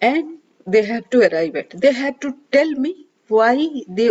and 0.00 0.38
they 0.66 0.82
have 0.84 1.08
to 1.10 1.20
arrive 1.28 1.56
at. 1.56 1.70
They 1.70 1.92
have 1.92 2.20
to 2.20 2.36
tell 2.52 2.70
me 2.70 3.06
why 3.28 3.56
they 3.88 4.10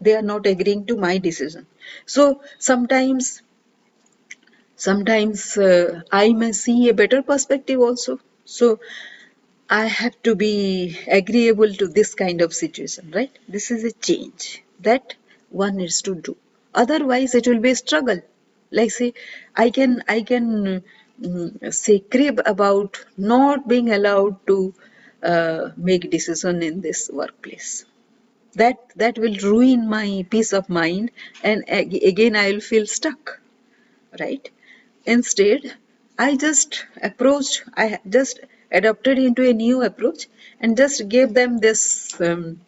they 0.00 0.14
are 0.16 0.22
not 0.34 0.46
agreeing 0.46 0.86
to 0.86 0.96
my 0.96 1.18
decision. 1.18 1.66
So 2.06 2.42
sometimes 2.58 3.42
sometimes 4.86 5.40
uh, 5.56 6.02
i 6.12 6.32
may 6.40 6.52
see 6.52 6.88
a 6.88 6.94
better 6.94 7.22
perspective 7.22 7.80
also. 7.80 8.18
So 8.44 8.78
i 9.70 9.86
have 10.00 10.16
to 10.28 10.34
be 10.42 10.52
agreeable 11.20 11.72
to 11.82 11.88
this 11.88 12.14
kind 12.14 12.40
of 12.42 12.54
situation 12.54 13.12
right? 13.14 13.32
This 13.48 13.70
is 13.70 13.84
a 13.84 13.92
change 13.92 14.62
that 14.80 15.14
one 15.50 15.76
needs 15.76 16.02
to 16.02 16.14
do. 16.14 16.36
Otherwise 16.74 17.34
it 17.34 17.48
will 17.48 17.60
be 17.60 17.70
a 17.72 17.76
struggle. 17.76 18.20
Like 18.70 18.90
say 18.92 19.14
i 19.56 19.70
can 19.70 20.02
i 20.08 20.22
can 20.22 20.82
say 21.70 22.00
crib 22.00 22.40
about 22.46 23.04
not 23.16 23.68
being 23.68 23.90
allowed 23.92 24.36
to 24.46 24.74
uh, 25.22 25.70
make 25.76 26.10
decision 26.10 26.62
in 26.62 26.80
this 26.80 27.10
workplace. 27.12 27.84
That 28.54 28.78
that 28.96 29.18
will 29.18 29.36
ruin 29.52 29.88
my 29.88 30.26
peace 30.30 30.52
of 30.52 30.68
mind 30.68 31.10
and 31.42 31.64
again 32.12 32.36
i 32.36 32.52
will 32.52 32.60
feel 32.60 32.86
stuck 32.86 33.40
right? 34.20 34.50
Instead 35.06 35.74
i 36.18 36.36
just 36.36 36.86
approached 37.02 37.64
i 37.76 37.98
just 38.18 38.40
adopted 38.72 39.18
into 39.18 39.48
a 39.48 39.54
new 39.54 39.82
approach 39.82 40.28
and 40.60 40.76
just 40.76 41.08
gave 41.08 41.34
them 41.34 41.58
this 41.58 41.82
um, 42.20 42.60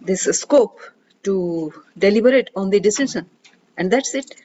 this 0.00 0.24
scope 0.42 0.80
to 1.24 1.72
deliberate 1.98 2.50
on 2.56 2.70
the 2.70 2.80
decision. 2.80 3.28
And 3.76 3.90
that's 3.92 4.14
it 4.14 4.36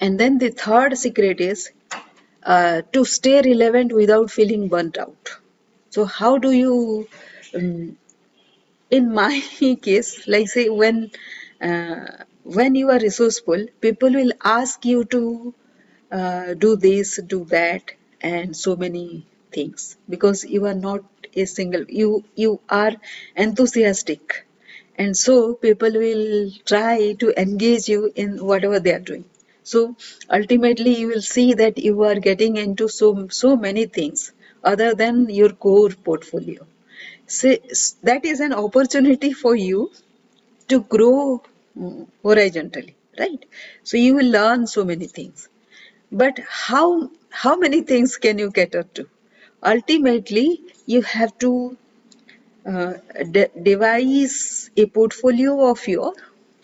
and 0.00 0.18
then 0.20 0.38
the 0.38 0.50
third 0.50 0.96
secret 0.98 1.40
is 1.40 1.70
uh, 2.44 2.82
to 2.92 3.04
stay 3.04 3.42
relevant 3.42 3.92
without 3.92 4.30
feeling 4.30 4.68
burnt 4.68 4.98
out. 4.98 5.30
So 5.90 6.04
how 6.04 6.38
do 6.38 6.52
you, 6.52 7.08
um, 7.54 7.96
in 8.90 9.12
my 9.14 9.40
case, 9.82 10.26
like 10.28 10.48
say 10.48 10.68
when 10.68 11.10
uh, 11.60 12.06
when 12.44 12.74
you 12.74 12.90
are 12.90 12.98
resourceful, 12.98 13.66
people 13.80 14.12
will 14.12 14.32
ask 14.44 14.84
you 14.84 15.04
to 15.06 15.54
uh, 16.12 16.54
do 16.54 16.76
this, 16.76 17.20
do 17.26 17.44
that, 17.46 17.92
and 18.20 18.56
so 18.56 18.76
many 18.76 19.26
things 19.52 19.96
because 20.08 20.44
you 20.44 20.66
are 20.66 20.74
not 20.74 21.04
a 21.34 21.44
single. 21.46 21.84
You 21.88 22.24
you 22.36 22.60
are 22.68 22.92
enthusiastic, 23.36 24.46
and 24.96 25.16
so 25.16 25.54
people 25.54 25.92
will 25.92 26.50
try 26.66 27.14
to 27.14 27.40
engage 27.40 27.88
you 27.88 28.12
in 28.14 28.44
whatever 28.44 28.80
they 28.80 28.94
are 28.94 29.06
doing 29.12 29.24
so 29.64 29.96
ultimately 30.38 30.94
you 31.00 31.08
will 31.08 31.22
see 31.22 31.54
that 31.54 31.78
you 31.78 32.02
are 32.04 32.16
getting 32.28 32.56
into 32.64 32.88
so 32.88 33.08
so 33.42 33.56
many 33.56 33.86
things 33.98 34.32
other 34.72 34.94
than 34.94 35.28
your 35.30 35.50
core 35.50 35.90
portfolio. 36.08 36.66
So 37.26 37.56
that 38.04 38.24
is 38.26 38.40
an 38.40 38.52
opportunity 38.54 39.32
for 39.32 39.56
you 39.56 39.90
to 40.68 40.80
grow 40.80 41.42
horizontally 42.22 42.96
right? 43.18 43.44
So 43.84 43.96
you 43.96 44.14
will 44.14 44.30
learn 44.30 44.66
so 44.66 44.84
many 44.84 45.06
things. 45.06 45.48
But 46.12 46.40
how 46.48 47.10
how 47.30 47.56
many 47.56 47.82
things 47.82 48.16
can 48.18 48.38
you 48.38 48.50
cater 48.52 48.84
to? 48.94 49.08
Ultimately 49.64 50.62
you 50.86 51.02
have 51.02 51.36
to 51.38 51.76
uh, 52.66 52.94
de 53.32 53.50
devise 53.68 54.70
a 54.76 54.86
portfolio 54.86 55.52
of 55.70 55.86
your 55.88 56.12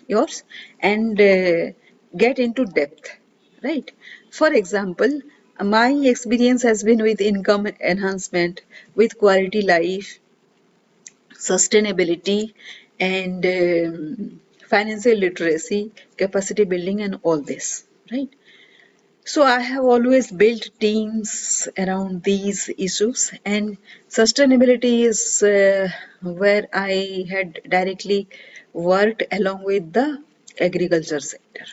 yours 0.08 0.44
and 0.80 1.20
uh, 1.20 1.72
get 2.16 2.38
into 2.38 2.64
depth 2.64 3.16
right 3.62 3.92
for 4.31 4.53
example 4.53 5.20
my 5.62 5.90
experience 5.90 6.62
has 6.62 6.83
been 6.83 7.03
with 7.03 7.20
income 7.20 7.66
enhancement 7.81 8.62
with 8.94 9.18
quality 9.18 9.62
life 9.62 10.18
sustainability 11.35 12.53
and 12.99 13.46
um, 13.46 14.40
financial 14.66 15.14
literacy 15.14 15.90
capacity 16.16 16.64
building 16.64 17.01
and 17.03 17.18
all 17.23 17.40
this 17.40 17.85
right 18.12 18.31
so 19.25 19.42
I 19.42 19.61
have 19.61 19.85
always 19.85 20.33
built 20.33 20.70
teams 20.81 21.68
around 21.79 22.23
these 22.25 22.70
issues 22.77 23.33
and 23.44 23.77
sustainability 24.09 25.05
is 25.05 25.42
uh, 25.42 25.88
where 26.23 26.66
I 26.73 27.27
had 27.31 27.61
directly 27.68 28.29
worked 28.73 29.23
along 29.31 29.62
with 29.64 29.92
the 29.92 30.23
agriculture 30.59 31.20
sector. 31.20 31.66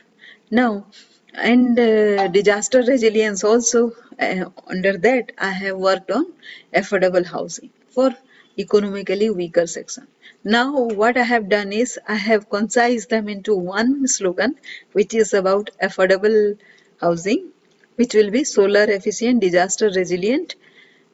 Now, 0.52 0.88
and 1.34 1.80
uh, 1.80 2.28
disaster 2.28 2.82
resilience 2.82 3.44
also 3.44 3.94
uh, 4.20 4.50
under 4.66 4.98
that 4.98 5.32
I 5.38 5.52
have 5.52 5.78
worked 5.78 6.12
on 6.12 6.34
affordable 6.74 7.26
housing 7.26 7.70
for 7.90 8.16
economically 8.58 9.30
weaker 9.30 9.68
section. 9.68 10.08
Now 10.44 10.72
what 11.02 11.18
I 11.18 11.24
have 11.24 11.48
done 11.50 11.72
is 11.72 12.00
I 12.08 12.16
have 12.16 12.50
concised 12.50 13.10
them 13.10 13.30
into 13.30 13.56
one 13.56 14.08
slogan 14.08 14.56
which 14.94 15.14
is 15.14 15.34
about 15.34 15.70
affordable 15.82 16.58
housing 17.00 17.52
which 17.96 18.14
will 18.16 18.32
be 18.32 18.44
solar 18.44 18.84
efficient, 18.86 19.42
disaster 19.42 19.90
resilient 19.90 20.56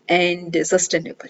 and 0.07 0.55
sustainable. 0.65 1.29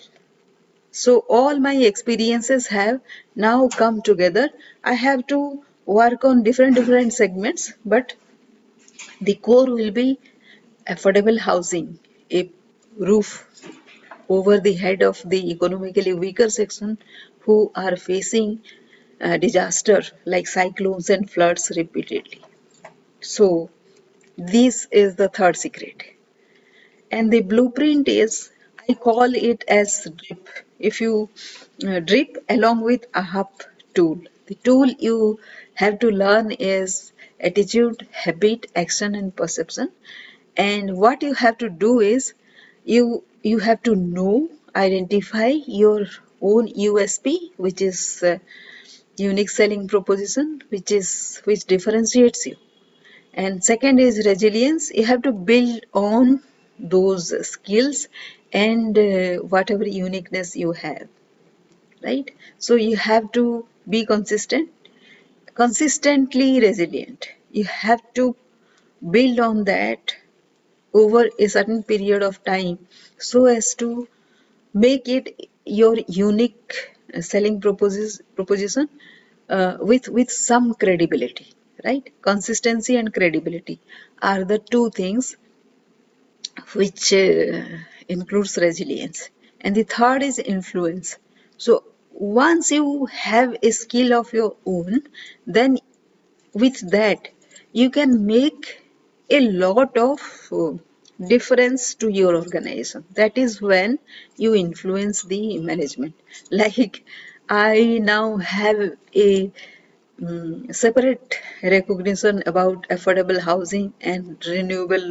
So 0.92 1.26
all 1.28 1.60
my 1.60 1.76
experiences 1.76 2.68
have 2.68 3.02
now 3.36 3.68
come 3.68 4.02
together. 4.02 4.50
I 4.84 4.94
have 4.94 5.28
to 5.28 5.63
work 5.86 6.24
on 6.26 6.43
different 6.43 6.76
different 6.76 7.13
segments 7.13 7.74
but 7.86 8.13
the 9.22 9.36
core 9.36 9.65
will 9.65 9.91
be 9.91 10.19
affordable 10.88 11.39
housing. 11.39 12.00
A 12.32 12.50
roof 12.98 13.48
over 14.30 14.60
the 14.60 14.74
head 14.74 15.02
of 15.04 15.22
the 15.26 15.52
economically 15.52 16.13
weaker 16.13 16.50
section 16.50 16.98
who 17.41 17.72
are 17.76 17.96
facing 17.96 18.62
uh, 19.22 19.38
disaster 19.38 20.02
like 20.26 20.48
cyclones 20.48 21.10
and 21.10 21.30
floods 21.30 21.72
repeatedly. 21.76 22.41
So 23.22 23.69
this 24.38 24.88
is 24.91 25.15
the 25.15 25.30
third 25.30 25.58
secret. 25.58 26.04
And 27.12 27.32
the 27.32 27.41
blueprint 27.41 28.08
is 28.08 28.52
i 28.89 28.93
call 28.93 29.34
it 29.34 29.63
as 29.67 30.08
drip. 30.17 30.50
If 30.80 31.00
you 31.00 31.30
uh, 31.88 32.00
drip 32.00 32.43
along 32.50 32.82
with 32.82 33.10
AHAP 33.13 33.62
tool 34.00 34.20
the 34.48 34.56
tool 34.56 34.88
you 35.08 35.40
have 35.76 36.00
to 36.00 36.10
learn 36.10 36.52
is 36.52 37.12
attitude, 37.40 38.08
habit, 38.12 38.68
action, 38.76 39.16
and 39.16 39.36
perception. 39.36 39.90
And 40.58 40.98
what 40.98 41.24
you 41.24 41.34
have 41.34 41.58
to 41.60 41.70
do 41.70 42.00
is 42.00 42.34
you 42.86 43.24
you 43.44 43.60
have 43.60 43.82
to 43.84 43.96
know, 43.96 44.50
identify 44.76 45.48
your 45.68 46.06
own 46.42 46.68
USP, 46.68 47.52
which 47.58 47.82
is 47.82 48.24
uh, 48.24 48.38
unique 49.18 49.50
selling 49.50 49.88
proposition, 49.88 50.62
which 50.70 50.92
is 50.92 51.42
which 51.46 51.66
differentiates 51.66 52.46
you. 52.46 52.56
And 53.34 53.64
second 53.64 54.00
is 54.00 54.26
resilience. 54.26 54.92
You 54.92 55.06
have 55.06 55.24
to 55.24 55.32
build 55.34 55.86
on 55.94 56.42
those 56.80 57.34
skills 57.48 58.08
and 58.54 58.98
uh, 58.98 59.38
whatever 59.56 59.86
uniqueness 59.88 60.56
you 60.56 60.72
have 60.74 61.08
right 62.04 62.32
so 62.58 62.76
you 62.76 62.96
have 62.98 63.32
to 63.32 63.66
be 63.89 64.06
consistent 64.06 64.69
consistently 65.56 66.60
resilient. 66.60 67.30
You 67.52 67.65
have 67.65 68.02
to 68.15 68.36
build 69.12 69.39
on 69.39 69.65
that 69.65 70.15
over 70.93 71.30
a 71.39 71.48
certain 71.48 71.84
period 71.84 72.24
of 72.24 72.43
time 72.43 72.80
so 73.17 73.46
as 73.46 73.76
to 73.76 74.08
make 74.74 75.08
it 75.10 75.50
your 75.65 75.96
unique 76.08 76.74
uh, 77.15 77.22
selling 77.22 77.62
proposis- 77.62 78.22
proposition 78.36 78.89
uh, 79.50 79.78
with 79.82 80.10
with 80.10 80.32
some 80.32 80.74
credibility 80.76 81.48
right? 81.86 82.12
Consistency 82.22 82.96
and 82.98 83.13
credibility 83.13 83.80
are 84.22 84.43
the 84.46 84.60
two 84.60 84.89
things 84.91 85.36
which 86.74 87.13
uh, 87.13 87.62
includes 88.08 88.58
resilience. 88.58 89.30
And 89.62 89.76
the 89.76 89.84
third 89.84 90.24
is 90.24 90.39
influence. 90.39 91.17
So 91.58 91.84
once 92.44 92.72
you 92.72 93.06
have 93.06 93.56
a 93.62 93.72
skill 93.72 94.14
of 94.20 94.34
your 94.34 94.56
own 94.66 95.02
then 95.46 95.78
with 96.54 96.78
that 96.92 97.30
you 97.72 97.90
can 97.90 98.26
make 98.26 98.66
a 99.30 99.40
lot 99.64 99.98
of 99.98 100.20
uh, 100.52 100.72
difference 101.28 101.96
to 101.96 102.10
your 102.10 102.36
organization. 102.36 103.06
That 103.16 103.38
is 103.38 103.62
when 103.62 104.00
you 104.38 104.54
influence 104.56 105.24
the 105.24 105.60
management. 105.60 106.16
Like 106.52 107.04
i 107.50 108.00
now 108.02 108.38
have 108.38 108.80
a 109.28 109.52
mm, 110.22 110.76
separate 110.76 111.40
recognition 111.64 112.44
about 112.52 112.88
affordable 112.90 113.40
housing 113.40 113.94
and 114.02 114.46
renewable 114.48 115.10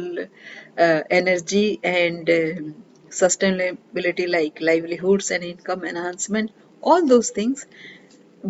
uh, 0.77 1.01
energy 1.19 1.79
and 1.83 2.29
um 2.39 2.75
sustainability 3.21 4.25
like 4.35 4.59
livelihoods 4.69 5.29
and 5.35 5.43
income 5.43 5.83
enhancement 5.91 6.49
all 6.83 7.05
those 7.13 7.31
things 7.39 7.65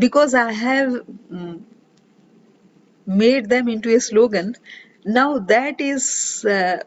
because 0.06 0.34
i 0.34 0.52
have 0.52 0.92
mm, 1.32 1.62
made 3.06 3.50
them 3.50 3.68
into 3.68 3.94
a 3.96 4.00
slogan 4.00 4.56
now 5.06 5.40
that 5.40 5.82
is 5.82 6.46
uh, 6.46 6.78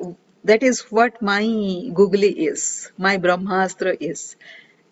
that 0.44 0.62
is 0.62 0.80
what 0.96 1.20
my 1.22 1.42
googly 1.94 2.30
is 2.50 2.90
my 2.98 3.18
brahmastra 3.18 3.96
is. 4.00 4.36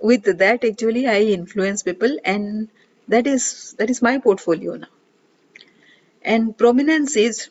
With 0.00 0.24
that 0.38 0.64
actually 0.64 1.06
i 1.08 1.20
influence 1.22 1.82
people 1.82 2.18
and 2.24 2.68
that 3.08 3.26
is 3.26 3.74
that 3.78 3.90
is 3.90 4.02
my 4.02 4.18
portfolio 4.18 4.76
now. 4.76 4.88
And 6.22 6.56
prominence 6.58 7.16
is 7.16 7.48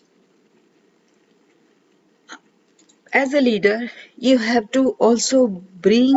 as 3.13 3.33
a 3.33 3.41
leader 3.41 3.89
you 4.17 4.37
have 4.37 4.71
to 4.71 4.91
also 5.07 5.47
bring 5.47 6.13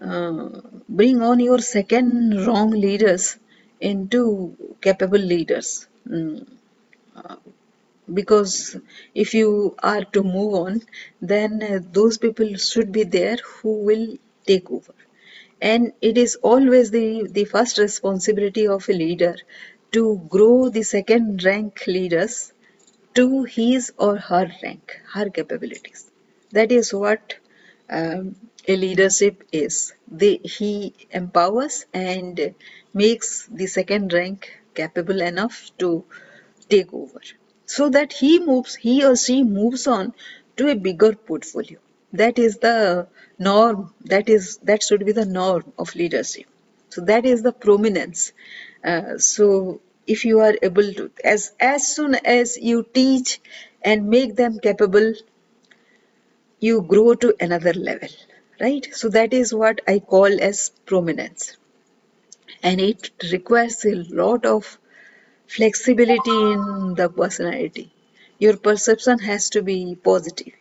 uh, 0.00 0.48
bring 0.88 1.22
on 1.22 1.40
your 1.40 1.58
second 1.60 2.46
wrong 2.46 2.70
leaders 2.70 3.38
into 3.80 4.56
capable 4.80 5.18
leaders. 5.34 5.88
Mm, 6.08 6.46
uh, 7.16 7.36
because 8.12 8.76
if 9.14 9.34
you 9.34 9.74
are 9.82 10.04
to 10.04 10.22
move 10.22 10.54
on 10.54 10.82
then 11.20 11.62
uh, 11.62 11.78
those 11.92 12.18
people 12.18 12.56
should 12.56 12.90
be 12.92 13.04
there 13.04 13.36
who 13.54 13.72
will 13.88 14.06
take 14.46 14.70
over. 14.70 14.94
And 15.60 15.92
it 16.00 16.18
is 16.18 16.36
always 16.36 16.90
the 16.90 17.28
the 17.38 17.44
first 17.44 17.78
responsibility 17.78 18.66
of 18.66 18.88
a 18.88 18.92
leader 19.02 19.36
to 19.92 20.02
grow 20.36 20.70
the 20.70 20.82
second 20.82 21.44
rank 21.44 21.84
leaders 21.86 22.52
to 23.14 23.44
his 23.44 23.92
or 23.98 24.16
her 24.16 24.44
rank 24.62 25.00
her 25.14 25.28
capabilities. 25.30 26.10
That 26.52 26.72
is 26.72 26.92
what 26.94 27.36
um, 27.90 28.36
leadership 28.76 29.44
is. 29.52 29.94
They, 30.10 30.36
he 30.42 30.94
empowers 31.10 31.86
and 31.92 32.54
makes 32.92 33.46
the 33.46 33.66
second 33.66 34.12
rank 34.12 34.60
capable 34.74 35.20
enough 35.20 35.70
to 35.78 36.04
take 36.68 36.92
over. 36.92 37.20
So 37.66 37.88
that 37.90 38.12
he 38.12 38.40
moves 38.40 38.74
he 38.74 39.04
or 39.04 39.16
she 39.16 39.42
moves 39.44 39.86
on 39.86 40.14
to 40.56 40.68
a 40.70 40.74
bigger 40.74 41.12
portfolio. 41.14 41.78
That 42.12 42.38
is 42.38 42.58
the 42.58 43.06
norm 43.38 43.94
that 44.04 44.28
is 44.28 44.58
that 44.64 44.82
should 44.82 45.06
be 45.06 45.12
the 45.12 45.26
norm 45.26 45.72
of 45.78 45.94
leadership. 45.94 46.46
So 46.88 47.02
that 47.02 47.24
is 47.24 47.42
the 47.42 47.52
prominence. 47.52 48.32
Uh, 48.84 49.18
so 49.18 49.80
if 50.06 50.24
you 50.24 50.40
are 50.40 50.54
able 50.62 50.92
to 50.94 51.10
as 51.24 51.52
as 51.60 51.86
soon 51.86 52.14
as 52.16 52.56
you 52.58 52.84
teach 52.92 53.40
and 53.82 54.08
make 54.08 54.34
them 54.36 54.58
capable 54.58 55.14
you 56.60 56.82
grow 56.82 57.14
to 57.14 57.34
another 57.40 57.72
level 57.72 58.08
right? 58.60 58.86
So 58.92 59.08
that 59.10 59.32
is 59.32 59.52
what 59.54 59.80
i 59.88 59.98
call 59.98 60.40
as 60.42 60.70
prominence. 60.86 61.56
And 62.62 62.80
it 62.80 63.10
requires 63.32 63.84
a 63.84 63.94
lot 63.94 64.46
of 64.46 64.78
flexibility 65.48 66.38
in 66.52 66.94
the 66.96 67.08
personality. 67.08 67.92
Your 68.38 68.56
perception 68.56 69.18
has 69.20 69.50
to 69.50 69.62
be 69.62 69.96
positive. 69.96 70.54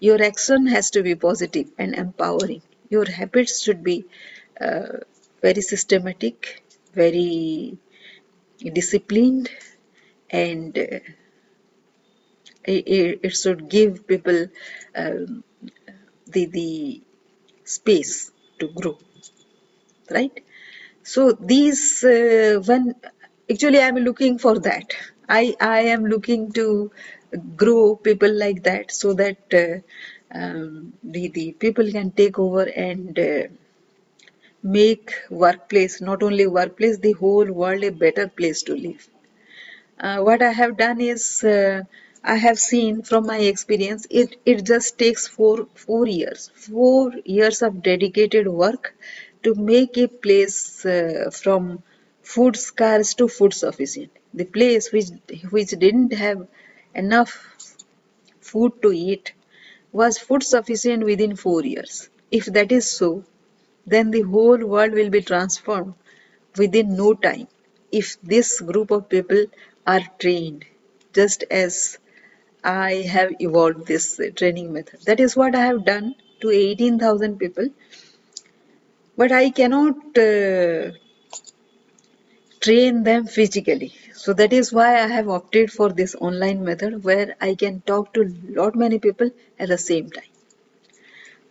Your 0.00 0.22
action 0.22 0.66
has 0.68 0.90
to 0.92 1.02
be 1.02 1.14
positive 1.14 1.70
and 1.78 1.94
empowering. 1.94 2.62
Your 2.90 3.04
habits 3.10 3.62
should 3.62 3.84
be 3.84 4.06
uh, 4.60 4.98
very 5.42 5.62
systematic 5.62 6.62
very 6.94 7.78
disciplined 8.72 9.50
and 10.30 10.76
uh, 10.78 11.00
it, 12.64 13.20
it 13.22 13.30
should 13.36 13.68
give 13.68 14.06
people 14.06 14.46
um, 14.94 15.44
the 16.26 16.46
the 16.46 17.02
space 17.64 18.30
to 18.58 18.68
grow 18.68 18.98
right? 20.10 20.42
So 21.02 21.32
these 21.32 22.04
uh, 22.04 22.60
when 22.68 22.94
actually 23.52 23.80
i'm 23.80 23.96
looking 24.08 24.38
for 24.38 24.54
that. 24.68 24.92
I 25.28 25.54
i 25.60 25.80
am 25.94 26.04
looking 26.12 26.52
to 26.58 26.66
grow 27.62 27.96
people 28.08 28.32
like 28.44 28.62
that 28.64 28.90
so 28.92 29.14
that 29.14 29.38
uh, 29.64 29.76
um, 30.38 30.92
the 31.04 31.28
the 31.38 31.52
people 31.64 31.90
can 31.98 32.10
take 32.22 32.38
over 32.38 32.64
and 32.88 33.18
uh, 33.18 33.42
make 34.62 35.12
workplace 35.30 36.00
not 36.00 36.22
only 36.22 36.46
workplace 36.46 36.98
the 36.98 37.12
whole 37.12 37.50
world 37.60 37.82
a 37.84 37.90
better 37.90 38.26
place 38.28 38.62
to 38.62 38.74
live. 38.76 39.08
Uh, 40.00 40.18
what 40.20 40.42
I 40.42 40.52
have 40.52 40.76
done 40.78 41.00
is 41.00 41.44
uh, 41.44 41.82
I 42.24 42.36
have 42.36 42.58
seen 42.58 43.02
from 43.02 43.26
my 43.26 43.38
experience 43.40 44.06
it, 44.08 44.36
it 44.46 44.64
just 44.64 44.96
takes 44.98 45.26
four 45.28 45.68
four 45.74 46.06
years 46.06 46.50
four 46.54 47.12
years 47.26 47.60
of 47.62 47.82
dedicated 47.82 48.48
work 48.48 48.94
to 49.42 49.54
make 49.54 49.98
a 49.98 50.08
place 50.08 50.86
uh, 50.86 51.30
from 51.42 51.82
food 52.22 52.56
scarce 52.56 53.12
to 53.14 53.28
food 53.28 53.52
sufficient. 53.52 54.10
The 54.32 54.46
place 54.46 54.92
which 54.92 55.08
which 55.50 55.70
didn't 55.84 56.12
have 56.14 56.46
enough 56.94 57.32
food 58.40 58.72
to 58.82 58.92
eat 58.92 59.32
was 59.92 60.18
food 60.18 60.42
sufficient 60.42 61.04
within 61.04 61.36
four 61.36 61.62
years. 61.64 62.08
If 62.30 62.46
that 62.46 62.72
is 62.72 62.90
so 62.90 63.24
then 63.86 64.10
the 64.12 64.22
whole 64.22 64.58
world 64.74 64.92
will 64.94 65.10
be 65.10 65.22
transformed 65.22 65.94
within 66.58 66.96
no 66.96 67.14
time 67.14 67.48
if 67.92 68.20
this 68.22 68.60
group 68.60 68.90
of 68.92 69.08
people 69.08 69.46
are 69.86 70.02
trained 70.18 70.66
just 71.14 71.44
as 71.50 71.99
I 72.62 72.94
have 73.14 73.32
evolved 73.40 73.86
this 73.86 74.20
training 74.36 74.72
method. 74.72 75.00
That 75.06 75.20
is 75.20 75.36
what 75.36 75.54
I 75.54 75.64
have 75.66 75.84
done 75.84 76.14
to 76.40 76.50
18,000 76.50 77.38
people. 77.38 77.68
But 79.16 79.32
I 79.32 79.50
cannot 79.50 80.18
uh, 80.18 80.92
train 82.60 83.02
them 83.02 83.26
physically. 83.26 83.94
So 84.14 84.32
that 84.34 84.52
is 84.52 84.72
why 84.72 85.02
I 85.02 85.06
have 85.06 85.28
opted 85.28 85.72
for 85.72 85.90
this 85.90 86.14
online 86.14 86.64
method 86.64 87.04
where 87.04 87.34
I 87.40 87.54
can 87.54 87.80
talk 87.80 88.12
to 88.14 88.24
lot 88.48 88.74
many 88.74 88.98
people 88.98 89.30
at 89.58 89.68
the 89.68 89.78
same 89.78 90.10
time. 90.10 90.32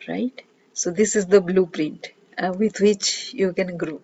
Right? 0.08 0.41
So 0.74 0.91
this 0.91 1.15
is 1.15 1.26
the 1.26 1.41
blueprint 1.41 2.12
uh, 2.38 2.54
with 2.58 2.80
which 2.80 3.34
you 3.34 3.54
can 3.54 3.78
grow. 3.78 4.02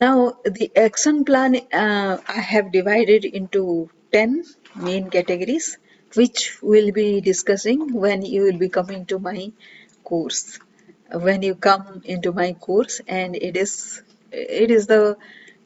Now, 0.00 0.38
the 0.44 0.70
action 0.76 1.24
plan 1.24 1.56
uh, 1.72 2.18
I 2.28 2.40
have 2.40 2.70
divided 2.70 3.24
into 3.24 3.90
10 4.16 4.44
main 4.88 5.10
categories, 5.16 5.66
which 6.14 6.40
we'll 6.62 6.92
be 6.92 7.20
discussing 7.20 7.80
when 8.04 8.22
you 8.34 8.42
will 8.46 8.58
be 8.66 8.68
coming 8.78 9.04
to 9.12 9.18
my 9.18 9.52
course. 10.04 10.58
When 11.26 11.42
you 11.42 11.54
come 11.54 12.02
into 12.04 12.32
my 12.32 12.52
course, 12.66 13.00
and 13.06 13.36
it 13.36 13.56
is 13.56 14.02
it 14.32 14.70
is 14.70 14.86
the 14.86 15.16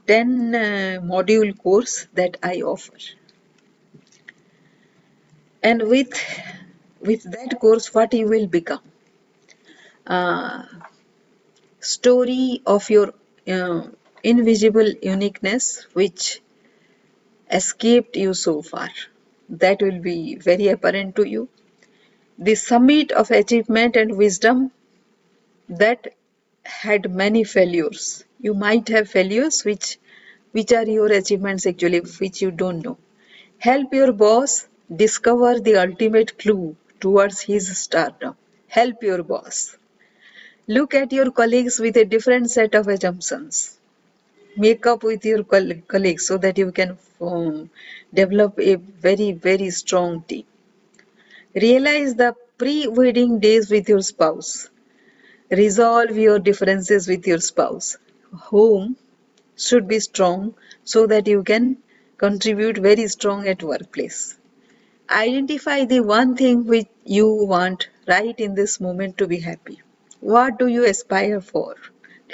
10 0.06 0.54
uh, 0.54 1.00
module 1.12 1.56
course 1.56 2.06
that 2.14 2.36
I 2.42 2.62
offer. 2.62 2.98
And 5.62 5.82
with, 5.88 6.12
with 7.00 7.22
that 7.30 7.58
course, 7.60 7.92
what 7.94 8.12
you 8.14 8.28
will 8.28 8.46
become? 8.46 8.80
Uh, 10.06 10.64
story 11.80 12.62
of 12.66 12.90
your 12.90 13.14
uh, 13.48 13.82
invisible 14.22 14.88
uniqueness 15.02 15.86
which 15.92 16.40
escaped 17.52 18.16
you 18.16 18.34
so 18.34 18.62
far. 18.62 18.90
That 19.48 19.82
will 19.82 20.00
be 20.00 20.36
very 20.36 20.68
apparent 20.68 21.16
to 21.16 21.28
you. 21.28 21.48
The 22.38 22.56
summit 22.56 23.12
of 23.12 23.30
achievement 23.30 23.96
and 23.96 24.16
wisdom 24.18 24.72
that 25.68 26.14
had 26.64 27.10
many 27.10 27.44
failures. 27.44 28.24
You 28.40 28.54
might 28.54 28.88
have 28.88 29.08
failures 29.10 29.64
which 29.64 29.98
which 30.52 30.72
are 30.72 30.86
your 30.86 31.12
achievements 31.12 31.66
actually 31.66 32.00
which 32.20 32.42
you 32.42 32.50
don't 32.50 32.82
know. 32.84 32.98
Help 33.58 33.94
your 33.94 34.12
boss 34.12 34.68
discover 35.04 35.60
the 35.60 35.76
ultimate 35.76 36.38
clue 36.38 36.76
towards 37.00 37.40
his 37.42 37.76
stardom. 37.78 38.36
Help 38.68 39.02
your 39.02 39.22
boss. 39.24 39.76
Look 40.68 40.94
at 40.94 41.12
your 41.12 41.32
colleagues 41.32 41.80
with 41.80 41.98
a 41.98 42.06
different 42.06 42.50
set 42.52 42.76
of 42.76 42.88
assumptions. 42.88 43.79
Make 44.64 44.86
up 44.86 45.02
with 45.02 45.24
your 45.24 45.42
colleagues 45.44 46.26
so 46.26 46.36
that 46.38 46.58
you 46.58 46.70
can 46.72 46.98
um, 47.20 47.70
develop 48.12 48.58
a 48.60 48.76
very, 48.76 49.32
very 49.32 49.70
strong 49.70 50.22
team. 50.22 50.44
Realize 51.54 52.14
the 52.14 52.34
pre-wedding 52.58 53.38
days 53.40 53.70
with 53.70 53.88
your 53.88 54.02
spouse. 54.02 54.68
Resolve 55.50 56.16
your 56.16 56.38
differences 56.38 57.08
with 57.08 57.26
your 57.26 57.40
spouse. 57.40 57.96
Home 58.50 58.96
should 59.56 59.88
be 59.88 60.00
strong 60.00 60.54
so 60.84 61.06
that 61.06 61.26
you 61.26 61.42
can 61.44 61.78
contribute 62.18 62.78
very 62.78 63.08
strong 63.08 63.48
at 63.48 63.62
workplace. 63.62 64.38
Identify 65.10 65.84
the 65.86 66.00
one 66.00 66.36
thing 66.36 66.66
which 66.66 66.88
you 67.04 67.28
want 67.54 67.88
right 68.08 68.38
in 68.38 68.54
this 68.54 68.80
moment 68.80 69.18
to 69.18 69.26
be 69.26 69.40
happy. 69.40 69.80
What 70.20 70.58
do 70.58 70.66
you 70.68 70.84
aspire 70.84 71.40
for? 71.40 71.76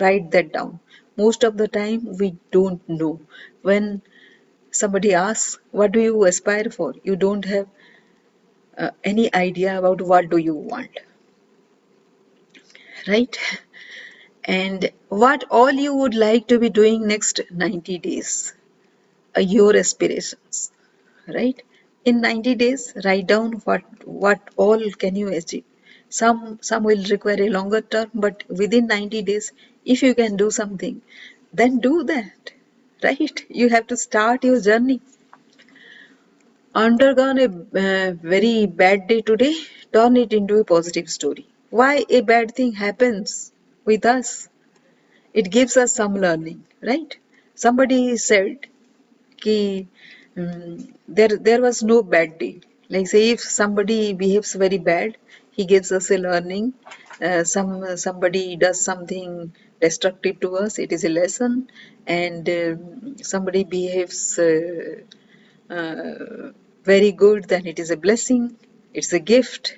Write 0.01 0.31
that 0.33 0.53
down. 0.53 0.81
Most 1.17 1.45
of 1.45 1.57
the 1.57 1.69
time 1.69 2.17
we 2.19 2.37
don't 2.53 2.87
know. 2.89 3.21
When 3.63 4.03
somebody 4.71 5.15
asks, 5.15 5.59
what 5.73 5.93
do 5.93 6.01
you 6.01 6.25
aspire 6.25 6.71
for? 6.71 6.95
You 7.05 7.17
don't 7.17 7.45
have 7.45 7.69
uh, 8.79 8.91
any 9.05 9.35
idea 9.35 9.79
about 9.79 10.01
what 10.03 10.29
do 10.31 10.37
you 10.37 10.55
want. 10.55 11.01
Right? 13.09 13.37
And 14.45 14.91
what 15.09 15.45
all 15.51 15.71
you 15.73 15.95
would 15.95 16.15
like 16.15 16.47
to 16.49 16.59
be 16.59 16.71
doing 16.71 17.07
next 17.07 17.41
90 17.51 17.99
days 17.99 18.55
uh, 19.37 19.41
your 19.41 19.77
aspirations. 19.77 20.73
Right? 21.29 21.63
In 22.05 22.21
90 22.21 22.55
days 22.57 22.95
write 23.05 23.27
down 23.29 23.53
what 23.65 23.83
what 24.07 24.41
all 24.57 24.83
can 25.05 25.17
you 25.17 25.29
achieve. 25.29 25.65
Some 26.11 26.59
some 26.63 26.85
will 26.85 27.05
require 27.11 27.43
a 27.43 27.51
longer 27.51 27.83
term 27.83 28.11
but 28.15 28.45
within 28.49 28.87
90 28.89 29.23
days 29.23 29.53
if 29.95 30.03
you 30.07 30.15
can 30.23 30.37
do 30.45 30.51
something 30.61 30.97
then 31.61 31.79
do 31.89 31.95
that 32.13 32.53
right 33.09 33.45
you 33.61 33.69
have 33.77 33.87
to 33.93 33.97
start 34.07 34.45
your 34.51 34.61
journey 34.71 35.01
undergone 36.85 37.39
a 37.39 37.49
uh, 37.85 38.13
very 38.35 38.57
bad 38.83 39.07
day 39.11 39.21
today 39.31 39.55
turn 39.93 40.17
it 40.25 40.33
into 40.39 40.57
a 40.63 40.65
positive 40.75 41.09
story 41.19 41.47
why 41.71 42.05
a 42.09 42.21
bad 42.21 42.55
thing 42.55 42.73
happens 42.73 43.53
with 43.85 44.05
us. 44.07 44.49
It 45.35 45.51
gives 45.51 45.77
us 45.77 45.93
some 45.93 46.15
learning, 46.17 46.65
right? 46.83 47.17
Somebody 47.55 48.17
said 48.17 48.67
ki, 49.39 49.89
um, 50.37 50.95
there, 51.09 51.29
there 51.49 51.61
was 51.61 51.83
no 51.83 52.03
bad 52.03 52.39
day. 52.39 52.61
Like 52.89 53.09
say 53.09 53.31
if 53.31 53.41
somebody 53.41 54.13
behaves 54.15 54.55
very 54.55 54.79
bad, 54.79 55.17
he 55.53 55.65
gives 55.65 55.93
us 55.93 56.11
a 56.11 56.19
learning. 56.19 56.75
Uh, 57.23 57.45
some 57.45 57.97
somebody 57.97 58.57
does 58.57 58.81
something 58.85 59.53
destructive 59.81 60.41
to 60.41 60.57
us, 60.57 60.79
it 60.79 60.93
is 60.93 61.05
a 61.05 61.09
lesson. 61.09 61.69
And 62.07 62.49
uh, 62.49 62.77
somebody 63.23 63.65
behaves 63.65 64.39
uh, 64.39 65.01
uh, 65.71 66.53
very 66.85 67.13
good, 67.13 67.45
then 67.45 67.67
it 67.67 67.79
is 67.79 67.91
a 67.91 67.97
blessing. 67.97 68.57
It's 68.95 69.13
a 69.13 69.19
gift. 69.19 69.77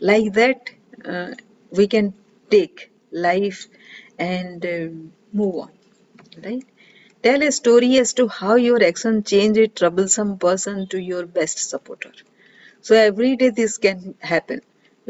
Like 0.00 0.32
that, 0.34 0.70
uh, 1.04 1.34
we 1.70 1.86
can 1.86 2.14
take 2.50 2.90
life 3.12 3.66
and 4.18 4.64
uh, 4.66 4.88
move 5.32 5.54
on 5.56 5.70
right 6.44 6.66
tell 7.26 7.42
a 7.42 7.50
story 7.52 7.90
as 8.02 8.12
to 8.18 8.26
how 8.28 8.54
your 8.66 8.82
action 8.90 9.22
changed 9.32 9.58
a 9.64 9.68
troublesome 9.80 10.32
person 10.38 10.86
to 10.92 10.98
your 11.10 11.24
best 11.38 11.58
supporter 11.72 12.12
so 12.80 12.94
every 12.94 13.36
day 13.42 13.50
this 13.60 13.78
can 13.86 14.14
happen 14.32 14.60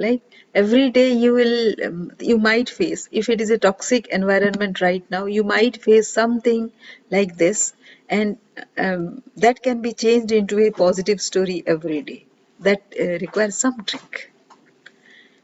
like 0.05 0.23
every 0.55 0.91
day 0.91 1.13
you 1.13 1.33
will 1.35 1.75
um, 1.87 2.13
you 2.21 2.39
might 2.39 2.69
face 2.69 3.09
if 3.13 3.29
it 3.29 3.41
is 3.41 3.51
a 3.51 3.59
toxic 3.59 4.09
environment 4.09 4.81
right 4.81 5.05
now 5.11 5.25
you 5.27 5.45
might 5.45 5.83
face 5.83 6.09
something 6.09 6.71
like 7.11 7.37
this. 7.37 7.73
And 8.09 8.39
um, 8.79 9.23
that 9.37 9.63
can 9.63 9.83
be 9.83 9.93
changed 9.93 10.33
into 10.33 10.59
a 10.59 10.71
positive 10.73 11.21
story 11.21 11.63
every 11.67 12.03
day 12.03 12.27
that 12.61 12.83
uh, 13.01 13.05
requires 13.27 13.57
some 13.57 13.85
trick. 13.85 14.33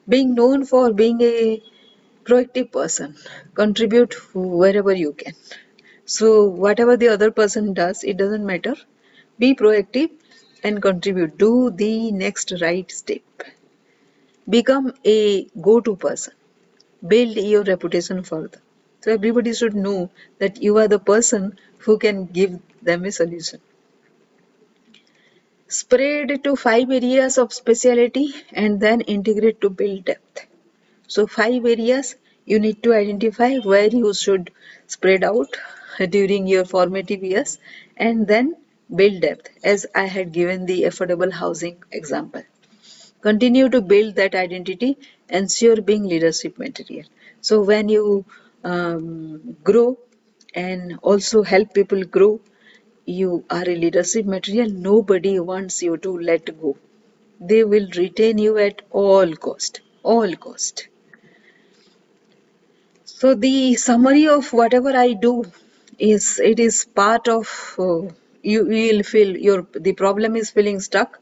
Being 0.09 0.35
known 0.35 0.65
for 0.65 0.91
being 0.95 1.21
a 1.21 1.63
proactive 2.25 2.73
person 2.73 3.15
contribute 3.55 4.15
wherever 4.35 4.93
you 4.93 5.13
can. 5.13 5.35
So 6.07 6.45
whatever 6.47 6.97
the 6.97 7.09
other 7.09 7.31
person 7.31 7.75
does 7.75 8.05
it 8.05 8.17
doesn't 8.19 8.47
matter. 8.47 8.77
Be 9.39 9.55
proactive 9.55 10.11
and 10.65 10.83
contribute. 10.83 11.39
Do 11.39 11.71
the 11.71 12.13
next 12.13 12.53
right 12.63 12.91
step 12.91 13.23
become 14.49 14.93
a 15.05 15.45
go-to 15.69 15.97
person 15.97 16.35
build 17.15 17.37
your 17.53 17.65
reputation 17.65 18.23
further 18.23 18.63
so 19.03 19.13
everybody 19.13 19.55
should 19.55 19.75
know 19.87 20.11
that 20.39 20.63
you 20.63 20.79
are 20.79 20.89
the 20.89 20.99
person 21.13 21.59
who 21.79 21.99
can 21.99 22.27
give 22.27 22.59
them 22.83 23.05
a 23.05 23.13
solution 23.13 23.61
spread 25.69 26.43
to 26.45 26.57
five 26.57 26.91
areas 26.91 27.39
of 27.39 27.53
speciality 27.53 28.35
and 28.53 28.81
then 28.81 29.01
integrate 29.03 29.61
to 29.61 29.71
build 29.71 30.05
depth. 30.05 30.47
So 31.09 31.27
five 31.27 31.65
areas 31.67 32.17
you 32.47 32.59
need 32.61 32.83
to 32.85 32.95
identify 32.95 33.57
where 33.59 33.89
you 33.89 34.15
should 34.15 34.51
spread 34.87 35.25
out 35.25 35.57
during 36.11 36.47
your 36.47 36.65
formative 36.65 37.23
years 37.23 37.59
and 37.97 38.27
then 38.27 38.57
build 38.95 39.21
depth 39.23 39.51
as 39.65 39.87
I 39.95 40.07
had 40.07 40.33
given 40.33 40.67
the 40.67 40.85
affordable 40.85 41.33
housing 41.33 41.83
example. 41.93 42.43
Continue 43.27 43.69
to 43.69 43.81
build 43.81 44.15
that 44.17 44.35
identity, 44.35 44.97
ensure 45.29 45.81
being 45.83 46.05
leadership 46.05 46.59
material. 46.59 47.07
So 47.41 47.63
when 47.63 47.89
you 47.89 48.25
um, 48.65 49.57
grow 49.65 49.99
and 50.55 50.99
also 51.03 51.43
help 51.43 51.75
people 51.75 52.05
grow, 52.05 52.41
you 53.05 53.45
are 53.51 53.63
a 53.69 53.77
leadership 53.85 54.27
material. 54.27 54.71
Nobody 54.71 55.39
wants 55.41 55.83
you 55.83 55.97
to 55.99 56.19
let 56.19 56.61
go. 56.61 56.77
They 57.41 57.65
will 57.65 57.89
retain 57.97 58.39
you 58.39 58.59
at 58.59 58.83
all 58.91 59.35
cost 59.37 59.81
all 60.03 60.33
cost. 60.37 60.89
So 63.05 63.35
the 63.35 63.75
summary 63.77 64.27
of 64.29 64.53
whatever 64.53 64.91
i 65.03 65.13
do 65.15 65.33
is 65.99 66.25
it 66.51 66.61
is 66.61 66.85
part 67.01 67.29
of 67.29 67.47
uh, 67.79 68.03
you 68.53 68.61
will 68.73 69.03
feel 69.13 69.31
your 69.49 69.67
the 69.87 69.95
problem 70.03 70.37
is 70.41 70.51
feeling 70.59 70.81
stuck 70.89 71.19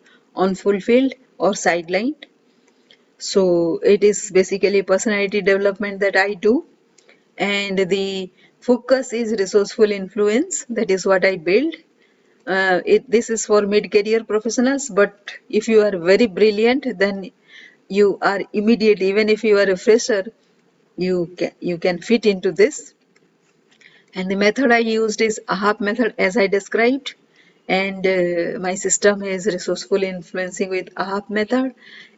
unfulfilled 0.47 1.15
or 1.39 1.53
sidelined. 1.53 2.25
So 3.19 3.79
it 3.79 4.05
is 4.05 4.31
basically 4.31 4.83
personality 4.83 5.41
development 5.41 6.01
that 6.01 6.17
i 6.17 6.35
do. 6.35 6.65
And 7.39 7.79
the 7.79 8.31
focus 8.61 9.13
is 9.13 9.33
resourceful 9.33 9.91
influence. 9.91 10.65
That 10.69 10.91
is 10.91 11.07
what 11.07 11.25
I 11.25 11.37
build. 11.37 11.75
Uh, 12.47 12.81
it, 12.85 13.11
this 13.11 13.31
is 13.31 13.47
for 13.47 13.63
mid-career 13.63 14.23
professionals 14.25 14.91
but 14.91 15.31
if 15.49 15.67
you 15.67 15.81
are 15.81 15.97
very 15.97 16.27
brilliant 16.27 16.87
then 16.99 17.31
you 17.89 18.19
are 18.21 18.41
immediately 18.53 19.09
even 19.09 19.31
if 19.31 19.45
you 19.45 19.57
are 19.59 19.71
a 19.71 19.77
fresher 19.79 20.25
you 20.97 21.35
can 21.39 21.53
you 21.61 21.79
can 21.79 21.99
fit 22.01 22.27
into 22.27 22.53
this. 22.53 22.95
And 24.15 24.31
the 24.31 24.37
method 24.37 24.71
I 24.71 24.79
used 24.79 25.21
is 25.21 25.41
AHAP 25.49 25.81
method 25.81 26.15
as 26.19 26.37
I 26.37 26.47
described 26.47 27.15
and 27.69 28.07
uh, 28.07 28.59
my 28.59 28.75
system 28.75 29.23
is 29.23 29.47
resourceful 29.47 30.03
influencing 30.03 30.71
with 30.71 30.95
AHAP 30.95 31.31
method. 31.31 31.75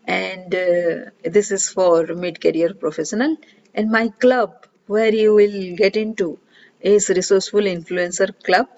And 0.07 0.55
uh, 0.55 1.11
this 1.25 1.51
is 1.53 1.69
for 1.69 2.07
mid-career 2.07 2.75
professional. 2.75 3.37
And 3.75 3.91
my 3.91 4.09
club 4.09 4.67
where 4.87 5.13
you 5.13 5.35
will 5.35 5.77
get 5.77 5.97
into 5.97 6.39
is 6.81 7.09
resourceful 7.09 7.63
influencer 7.63 8.31
club. 8.45 8.69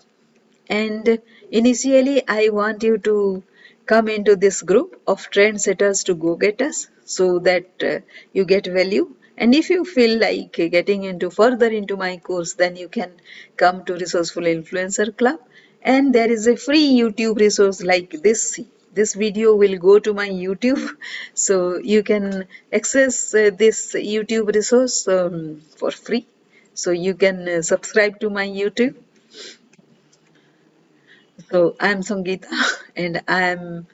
And 0.68 1.18
initially 1.50 2.26
I 2.28 2.50
want 2.50 2.82
you 2.82 2.98
to 2.98 3.42
come 3.86 4.08
into 4.08 4.36
this 4.36 4.60
group 4.62 5.00
of 5.06 5.30
trendsetters 5.30 6.04
to 6.04 6.14
go-getters 6.14 6.88
so 7.04 7.38
that 7.40 7.66
uh, 7.82 8.00
you 8.34 8.44
get 8.44 8.66
value. 8.66 9.14
And 9.38 9.54
if 9.54 9.70
you 9.70 9.84
feel 9.84 10.18
like 10.20 10.52
getting 10.52 11.04
into 11.04 11.30
further 11.30 11.68
into 11.68 11.96
my 11.96 12.18
course 12.18 12.54
then 12.54 12.76
you 12.76 12.88
can 12.88 13.12
come 13.56 13.84
to 13.84 13.94
resourceful 13.94 14.42
influencer 14.42 15.16
club 15.16 15.38
and 15.82 16.14
there 16.14 16.30
is 16.30 16.46
a 16.46 16.56
free 16.56 16.86
youtube 17.00 17.38
resource 17.38 17.82
like 17.82 18.10
this. 18.22 18.58
This 18.92 19.14
video 19.14 19.54
will 19.54 19.76
go 19.78 19.98
to 19.98 20.12
my 20.12 20.28
youtube. 20.28 20.82
So 21.34 21.78
you 21.78 22.02
can 22.02 22.46
access 22.72 23.34
uh, 23.34 23.50
this 23.56 23.94
youtube 23.94 24.54
resource 24.54 25.06
um, 25.08 25.60
for 25.76 25.90
free. 25.90 26.26
So 26.74 26.90
you 26.90 27.14
can 27.14 27.48
uh, 27.48 27.62
subscribe 27.62 28.20
to 28.20 28.30
my 28.30 28.46
youtube. 28.46 28.96
So 31.50 31.76
i'm 31.80 32.00
sangeeta 32.02 32.48
and 32.96 33.22
i'm 33.28 33.86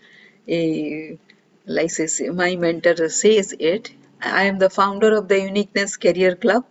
a 0.48 1.18
like 1.66 1.90
my 2.32 2.56
mentor 2.56 3.08
says 3.08 3.54
it. 3.58 3.92
I 4.20 4.44
am 4.44 4.58
the 4.58 4.68
founder 4.70 5.16
of 5.16 5.28
the 5.28 5.40
Uniqueness 5.40 5.96
Career 5.96 6.36
Club. 6.36 6.64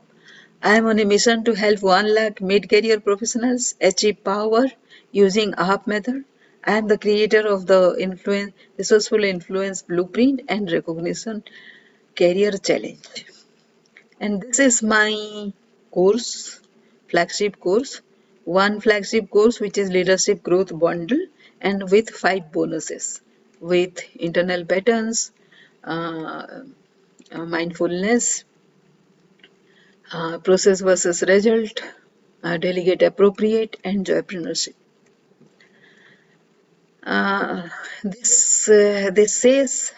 I 0.62 0.76
am 0.78 0.86
on 0.86 1.00
a 1.00 1.06
mission 1.06 1.44
to 1.46 1.54
help 1.54 1.82
1 1.82 2.14
lakh 2.16 2.42
mid-career 2.42 3.00
professionals 3.00 3.76
achieve 3.82 4.24
power 4.24 4.66
using 5.14 5.54
AHAP 5.54 5.88
method. 5.88 6.26
I 6.66 6.78
am 6.78 6.88
the 6.88 6.98
creator 6.98 7.48
of 7.48 7.66
the 7.68 7.96
influence, 7.98 8.54
Resourceful 8.78 9.24
Influence 9.24 9.82
Blueprint 9.84 10.42
and 10.50 10.70
Recognition 10.72 11.44
Career 12.18 12.52
Challenge. 12.52 13.26
And 14.20 14.42
this 14.42 14.60
is 14.60 14.84
my 14.84 15.54
course, 15.92 16.60
flagship 17.10 17.60
course. 17.60 18.02
One 18.44 18.82
flagship 18.82 19.30
course 19.30 19.60
which 19.60 19.78
is 19.78 19.90
Leadership 19.90 20.44
Growth 20.44 20.78
Bundle 20.78 21.26
and 21.62 21.90
with 21.90 22.10
five 22.10 22.52
bonuses 22.52 23.22
with 23.60 24.00
internal 24.16 24.66
patterns, 24.66 25.32
uh, 25.86 26.46
uh, 27.32 27.46
mindfulness, 27.46 28.44
uh, 30.12 30.38
process 30.40 30.82
versus 30.82 31.24
result, 31.24 31.82
uh, 32.44 32.58
delegate 32.58 33.02
appropriate, 33.02 33.78
and 33.84 34.06
joypreneurship. 34.06 34.74
This 38.04 38.70
uh, 38.70 39.10
this 39.14 39.34
says 39.38 39.94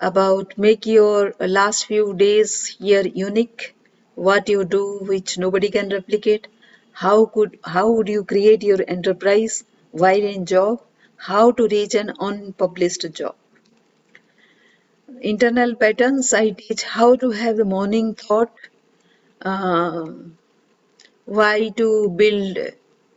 about 0.00 0.56
make 0.58 0.86
your 0.86 1.34
last 1.40 1.86
few 1.86 2.14
days 2.14 2.66
here 2.66 3.06
unique. 3.06 3.74
What 4.14 4.48
you 4.48 4.64
do, 4.64 4.98
which 5.12 5.38
nobody 5.38 5.70
can 5.70 5.88
replicate. 5.90 6.48
How 6.92 7.26
could 7.26 7.58
how 7.64 7.90
would 7.92 8.08
you 8.08 8.24
create 8.24 8.62
your 8.62 8.78
enterprise 8.88 9.64
wide 9.92 10.24
in 10.24 10.46
job? 10.46 10.80
How 11.16 11.52
to 11.52 11.68
reach 11.68 11.94
an 11.94 12.14
unpublished 12.18 13.12
job 13.12 13.36
internal 15.30 15.74
patterns 15.80 16.32
i 16.38 16.50
teach 16.60 16.82
how 16.82 17.08
to 17.22 17.30
have 17.30 17.56
the 17.56 17.64
morning 17.64 18.14
thought 18.14 18.52
uh, 19.42 20.06
why 21.24 21.68
to 21.70 22.10
build 22.10 22.58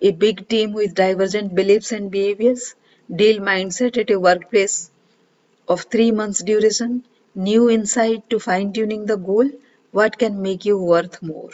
a 0.01 0.11
big 0.11 0.47
team 0.47 0.73
with 0.73 0.95
divergent 0.95 1.53
beliefs 1.55 1.91
and 1.91 2.11
behaviors 2.11 2.75
deal 3.21 3.39
mindset 3.49 3.97
at 4.03 4.11
a 4.11 4.19
workplace 4.19 4.91
of 5.67 5.83
three 5.83 6.11
months 6.11 6.43
duration 6.43 7.03
new 7.35 7.69
insight 7.69 8.29
to 8.29 8.39
fine 8.47 8.73
tuning 8.73 9.05
the 9.05 9.17
goal 9.29 9.49
what 9.91 10.17
can 10.23 10.41
make 10.47 10.65
you 10.65 10.77
worth 10.93 11.21
more 11.21 11.51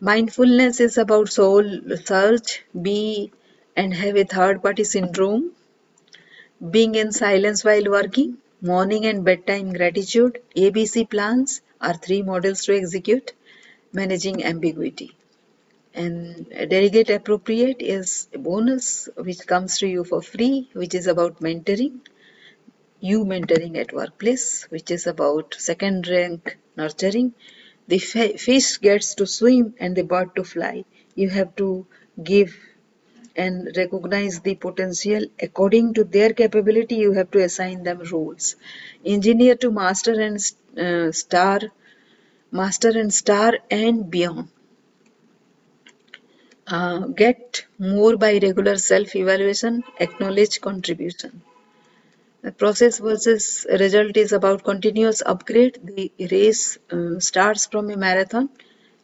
mindfulness 0.00 0.80
is 0.80 0.98
about 0.98 1.28
soul 1.40 1.64
search 2.04 2.64
be 2.88 3.32
and 3.76 3.94
have 3.94 4.16
a 4.16 4.24
third 4.36 4.62
party 4.62 4.84
syndrome 4.84 5.50
being 6.70 6.94
in 6.96 7.12
silence 7.12 7.64
while 7.64 7.90
working 7.90 8.36
Morning 8.60 9.06
and 9.06 9.24
bedtime 9.24 9.72
gratitude, 9.72 10.42
ABC 10.54 11.08
plans 11.08 11.62
are 11.80 11.94
three 11.94 12.22
models 12.22 12.64
to 12.64 12.76
execute, 12.76 13.32
managing 13.92 14.44
ambiguity. 14.44 15.15
And 15.96 16.48
delegate 16.48 17.10
appropriate 17.10 17.82
is 17.82 18.28
a 18.32 18.38
bonus 18.38 19.08
which 19.16 19.44
comes 19.48 19.78
to 19.78 19.88
you 19.88 20.04
for 20.04 20.22
free, 20.22 20.70
which 20.74 20.94
is 20.94 21.08
about 21.08 21.40
mentoring. 21.40 22.06
You 23.00 23.24
mentoring 23.24 23.76
at 23.78 23.92
workplace, 23.92 24.64
which 24.70 24.90
is 24.92 25.06
about 25.08 25.56
second 25.58 26.06
rank 26.08 26.58
nurturing. 26.76 27.34
The 27.88 27.98
fish 27.98 28.78
gets 28.78 29.14
to 29.16 29.26
swim 29.26 29.74
and 29.80 29.96
the 29.96 30.02
bird 30.04 30.36
to 30.36 30.44
fly. 30.44 30.84
You 31.14 31.30
have 31.30 31.56
to 31.56 31.86
give 32.22 32.54
and 33.36 33.76
recognize 33.76 34.40
the 34.40 34.54
potential 34.56 35.26
according 35.40 35.94
to 35.94 36.04
their 36.04 36.32
capability 36.32 36.96
you 36.96 37.12
have 37.12 37.30
to 37.32 37.42
assign 37.42 37.82
them 37.82 38.00
roles 38.10 38.56
engineer 39.04 39.54
to 39.56 39.70
master 39.70 40.14
and 40.26 40.38
uh, 40.78 41.12
star 41.12 41.60
master 42.50 42.90
and 42.98 43.12
star 43.14 43.58
and 43.70 44.10
beyond 44.10 44.48
uh, 46.66 46.98
get 47.08 47.64
more 47.78 48.16
by 48.16 48.32
regular 48.38 48.76
self 48.76 49.16
evaluation 49.16 49.82
acknowledge 50.00 50.60
contribution. 50.60 51.42
The 52.42 52.52
process 52.52 52.98
versus 52.98 53.66
result 53.70 54.16
is 54.16 54.32
about 54.32 54.64
continuous 54.64 55.22
upgrade. 55.26 55.80
The 55.84 56.12
race 56.30 56.78
uh, 56.90 57.20
starts 57.20 57.66
from 57.66 57.90
a 57.90 57.96
marathon. 57.96 58.48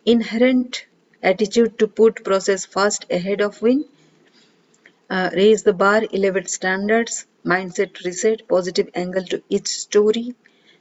Inherent 0.07 0.87
attitude 1.23 1.79
to 1.79 1.89
put 1.89 2.25
process 2.25 2.65
first 2.65 3.05
ahead 3.11 3.43
of 3.43 3.61
win. 3.61 3.85
Uh, 5.11 5.31
raise 5.35 5.63
the 5.63 5.73
bar, 5.73 6.03
elevate 6.13 6.49
standards, 6.51 7.27
mindset 7.45 8.05
reset, 8.05 8.49
positive 8.49 8.89
angle 8.95 9.25
to 9.25 9.43
each 9.49 9.69
story, 9.69 10.35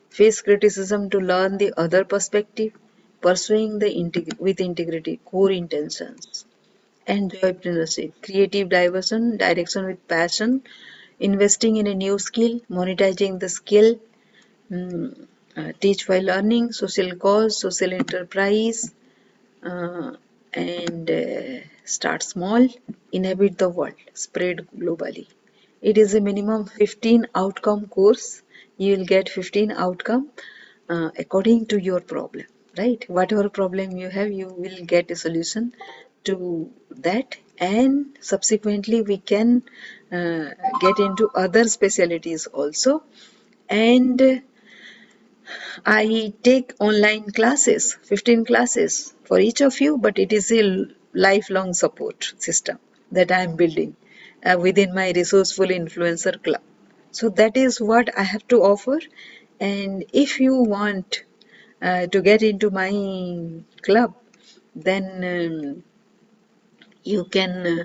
face 0.09 0.41
criticism 0.41 1.09
to 1.09 1.19
learn 1.19 1.57
the 1.57 1.73
other 1.77 2.03
perspective, 2.05 2.73
pursuing 3.21 3.79
the 3.79 3.87
integ 3.87 4.39
with 4.39 4.59
integrity, 4.61 5.19
core 5.25 5.51
intentions, 5.51 6.45
entrepreneurship, 7.07 8.13
creative 8.21 8.69
diversion, 8.69 9.37
direction 9.37 9.85
with 9.85 10.07
passion, 10.07 10.63
investing 11.19 11.77
in 11.77 11.87
a 11.87 11.95
new 11.95 12.17
skill, 12.19 12.59
monetizing 12.69 13.39
the 13.39 13.49
skill, 13.49 13.99
um, 14.71 15.27
uh, 15.57 15.71
teach 15.81 16.07
while 16.07 16.23
learning, 16.23 16.71
social 16.71 17.15
cause, 17.15 17.59
social 17.59 17.93
enterprise, 17.93 18.93
uh, 19.63 20.11
and 20.53 21.09
uh, 21.09 21.59
start 21.85 22.23
small 22.23 22.67
inhabit 23.11 23.57
the 23.57 23.69
world 23.69 23.95
spread 24.13 24.67
globally. 24.77 25.27
It 25.81 25.97
is 25.97 26.13
a 26.15 26.21
minimum 26.21 26.65
15 26.65 27.27
outcome 27.35 27.87
course. 27.87 28.41
You 28.77 28.97
will 28.97 29.05
get 29.05 29.29
15 29.29 29.71
outcome 29.71 30.29
uh, 30.89 31.09
according 31.17 31.67
to 31.67 31.79
your 31.81 31.99
problem 32.01 32.45
right? 32.77 33.03
Whatever 33.09 33.49
problem 33.49 33.97
you 33.97 34.09
have 34.09 34.31
you 34.31 34.47
will 34.47 34.85
get 34.85 35.11
a 35.11 35.15
solution 35.15 35.73
to 36.23 36.71
that 36.89 37.37
and 37.57 38.17
subsequently 38.19 39.01
we 39.01 39.17
can 39.17 39.63
uh, 40.11 40.49
get 40.79 40.99
into 40.99 41.29
other 41.35 41.65
specialties 41.65 42.47
also 42.47 43.03
and 43.69 44.41
I 45.85 46.33
take 46.43 46.73
online 46.79 47.31
classes, 47.31 47.97
15 48.03 48.45
classes 48.45 49.13
for 49.23 49.39
each 49.39 49.61
of 49.61 49.79
you, 49.81 49.97
but 49.97 50.19
it 50.19 50.33
is 50.33 50.51
a 50.51 50.85
lifelong 51.13 51.73
support 51.73 52.33
system 52.37 52.79
that 53.11 53.31
I 53.31 53.41
am 53.41 53.55
building 53.55 53.95
uh, 54.45 54.57
within 54.59 54.93
my 54.93 55.11
resourceful 55.11 55.67
influencer 55.67 56.41
club. 56.43 56.61
So 57.11 57.29
that 57.29 57.57
is 57.57 57.81
what 57.81 58.17
I 58.17 58.23
have 58.23 58.47
to 58.49 58.61
offer. 58.61 58.99
And 59.59 60.05
if 60.13 60.39
you 60.39 60.55
want 60.55 61.23
uh, 61.81 62.07
to 62.07 62.21
get 62.21 62.41
into 62.41 62.69
my 62.69 62.91
club, 63.81 64.13
then 64.75 65.03
um, 65.35 65.83
you 67.03 67.25
can 67.25 67.51
uh, 67.67 67.83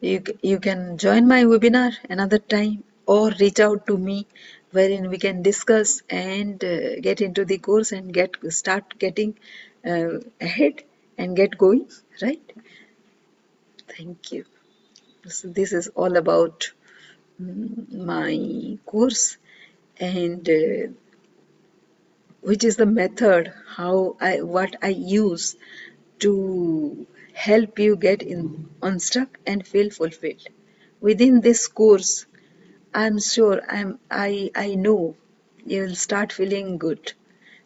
you, 0.00 0.22
you 0.42 0.58
can 0.60 0.98
join 0.98 1.26
my 1.28 1.44
webinar 1.44 1.92
another 2.08 2.38
time 2.38 2.84
or 3.06 3.30
reach 3.40 3.60
out 3.60 3.86
to 3.86 3.96
me 3.96 4.26
wherein 4.72 5.08
we 5.10 5.18
can 5.18 5.42
discuss 5.42 6.02
and 6.10 6.62
uh, 6.64 7.00
get 7.00 7.20
into 7.20 7.44
the 7.44 7.58
course 7.58 7.92
and 7.92 8.12
get 8.12 8.36
start 8.50 8.98
getting 8.98 9.38
uh, 9.86 10.18
ahead 10.40 10.82
and 11.16 11.36
get 11.36 11.56
going 11.58 11.88
right? 12.22 12.52
Thank 13.96 14.32
you. 14.32 14.44
So 15.28 15.48
this 15.48 15.72
is 15.72 15.88
all 15.88 16.16
about 16.16 16.70
mm, 17.40 17.92
my 17.92 18.78
course 18.86 19.36
and 19.98 20.48
uh, 20.48 20.88
which 22.40 22.64
is 22.64 22.76
the 22.76 22.86
method 22.86 23.52
how 23.76 24.16
I 24.20 24.42
what 24.42 24.76
I 24.82 24.88
use 24.88 25.56
to 26.20 27.06
help 27.46 27.78
you 27.78 27.96
get 27.96 28.22
in 28.22 28.68
unstuck 28.82 29.38
and 29.46 29.66
feel 29.72 29.90
fulfilled 29.90 30.48
within 31.00 31.40
this 31.40 31.66
course 31.80 32.12
I'm 32.94 33.18
sure 33.20 33.60
I'm 33.68 33.98
I 34.10 34.50
I 34.54 34.74
know 34.74 35.16
you 35.66 35.82
will 35.82 35.94
start 35.94 36.32
feeling 36.32 36.78
good. 36.78 37.12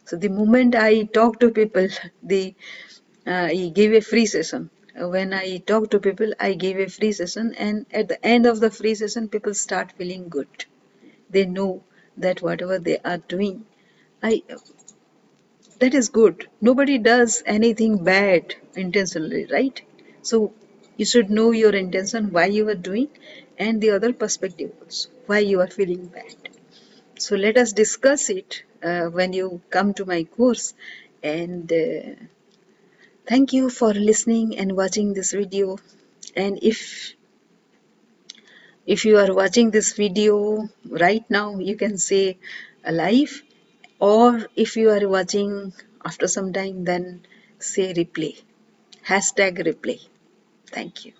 So 0.04 0.16
the 0.16 0.28
moment 0.28 0.74
I 0.74 1.04
talk 1.04 1.40
to 1.40 1.50
people, 1.50 1.88
the 2.22 2.54
uh, 3.26 3.48
I 3.52 3.70
give 3.74 3.92
a 3.92 4.00
free 4.00 4.26
session. 4.26 4.70
When 4.96 5.32
I 5.32 5.58
talk 5.58 5.90
to 5.90 6.00
people, 6.00 6.34
I 6.40 6.54
give 6.54 6.78
a 6.78 6.88
free 6.88 7.12
session, 7.12 7.54
and 7.54 7.86
at 7.92 8.08
the 8.08 8.24
end 8.26 8.46
of 8.46 8.60
the 8.60 8.70
free 8.70 8.94
session, 8.94 9.28
people 9.28 9.54
start 9.54 9.92
feeling 9.92 10.28
good. 10.28 10.66
They 11.30 11.46
know 11.46 11.84
that 12.18 12.42
whatever 12.42 12.78
they 12.78 12.98
are 12.98 13.18
doing, 13.18 13.64
I 14.22 14.42
that 15.82 15.94
is 15.94 16.08
good. 16.10 16.46
Nobody 16.60 16.98
does 16.98 17.42
anything 17.44 18.04
bad 18.04 18.54
intentionally 18.76 19.46
right? 19.50 19.82
So 20.22 20.52
you 20.96 21.04
should 21.04 21.28
know 21.28 21.50
your 21.50 21.74
intention 21.74 22.30
why 22.30 22.46
you 22.56 22.68
are 22.68 22.80
doing 22.90 23.08
and 23.58 23.80
the 23.80 23.90
other 23.90 24.12
perspective 24.12 24.70
also 24.80 25.08
why 25.26 25.40
you 25.40 25.60
are 25.60 25.66
feeling 25.66 26.06
bad. 26.06 26.36
So 27.18 27.34
let 27.34 27.56
us 27.56 27.72
discuss 27.72 28.30
it 28.30 28.62
uh, 28.82 29.06
when 29.06 29.32
you 29.32 29.60
come 29.70 29.92
to 29.94 30.04
my 30.04 30.22
course. 30.22 30.74
And 31.22 31.72
uh, 31.72 32.14
thank 33.26 33.52
you 33.52 33.68
for 33.68 33.92
listening 33.92 34.58
and 34.58 34.76
watching 34.76 35.14
this 35.14 35.32
video. 35.32 35.78
And 36.36 36.60
if 36.62 37.14
if 38.86 39.04
you 39.04 39.18
are 39.18 39.32
watching 39.34 39.70
this 39.72 39.94
video 39.94 40.68
right 41.04 41.24
now 41.30 41.58
you 41.58 41.76
can 41.76 41.96
say 41.98 42.36
alive 42.84 43.42
or 44.10 44.48
if 44.54 44.76
you 44.76 44.90
are 44.90 45.08
watching 45.16 45.72
after 46.04 46.28
some 46.28 46.52
time 46.52 46.84
then 46.84 47.26
say 47.58 47.94
replay. 47.94 48.34
Hashtag 49.06 49.58
replay. 49.70 50.00
Thank 50.76 51.06
you 51.06 51.14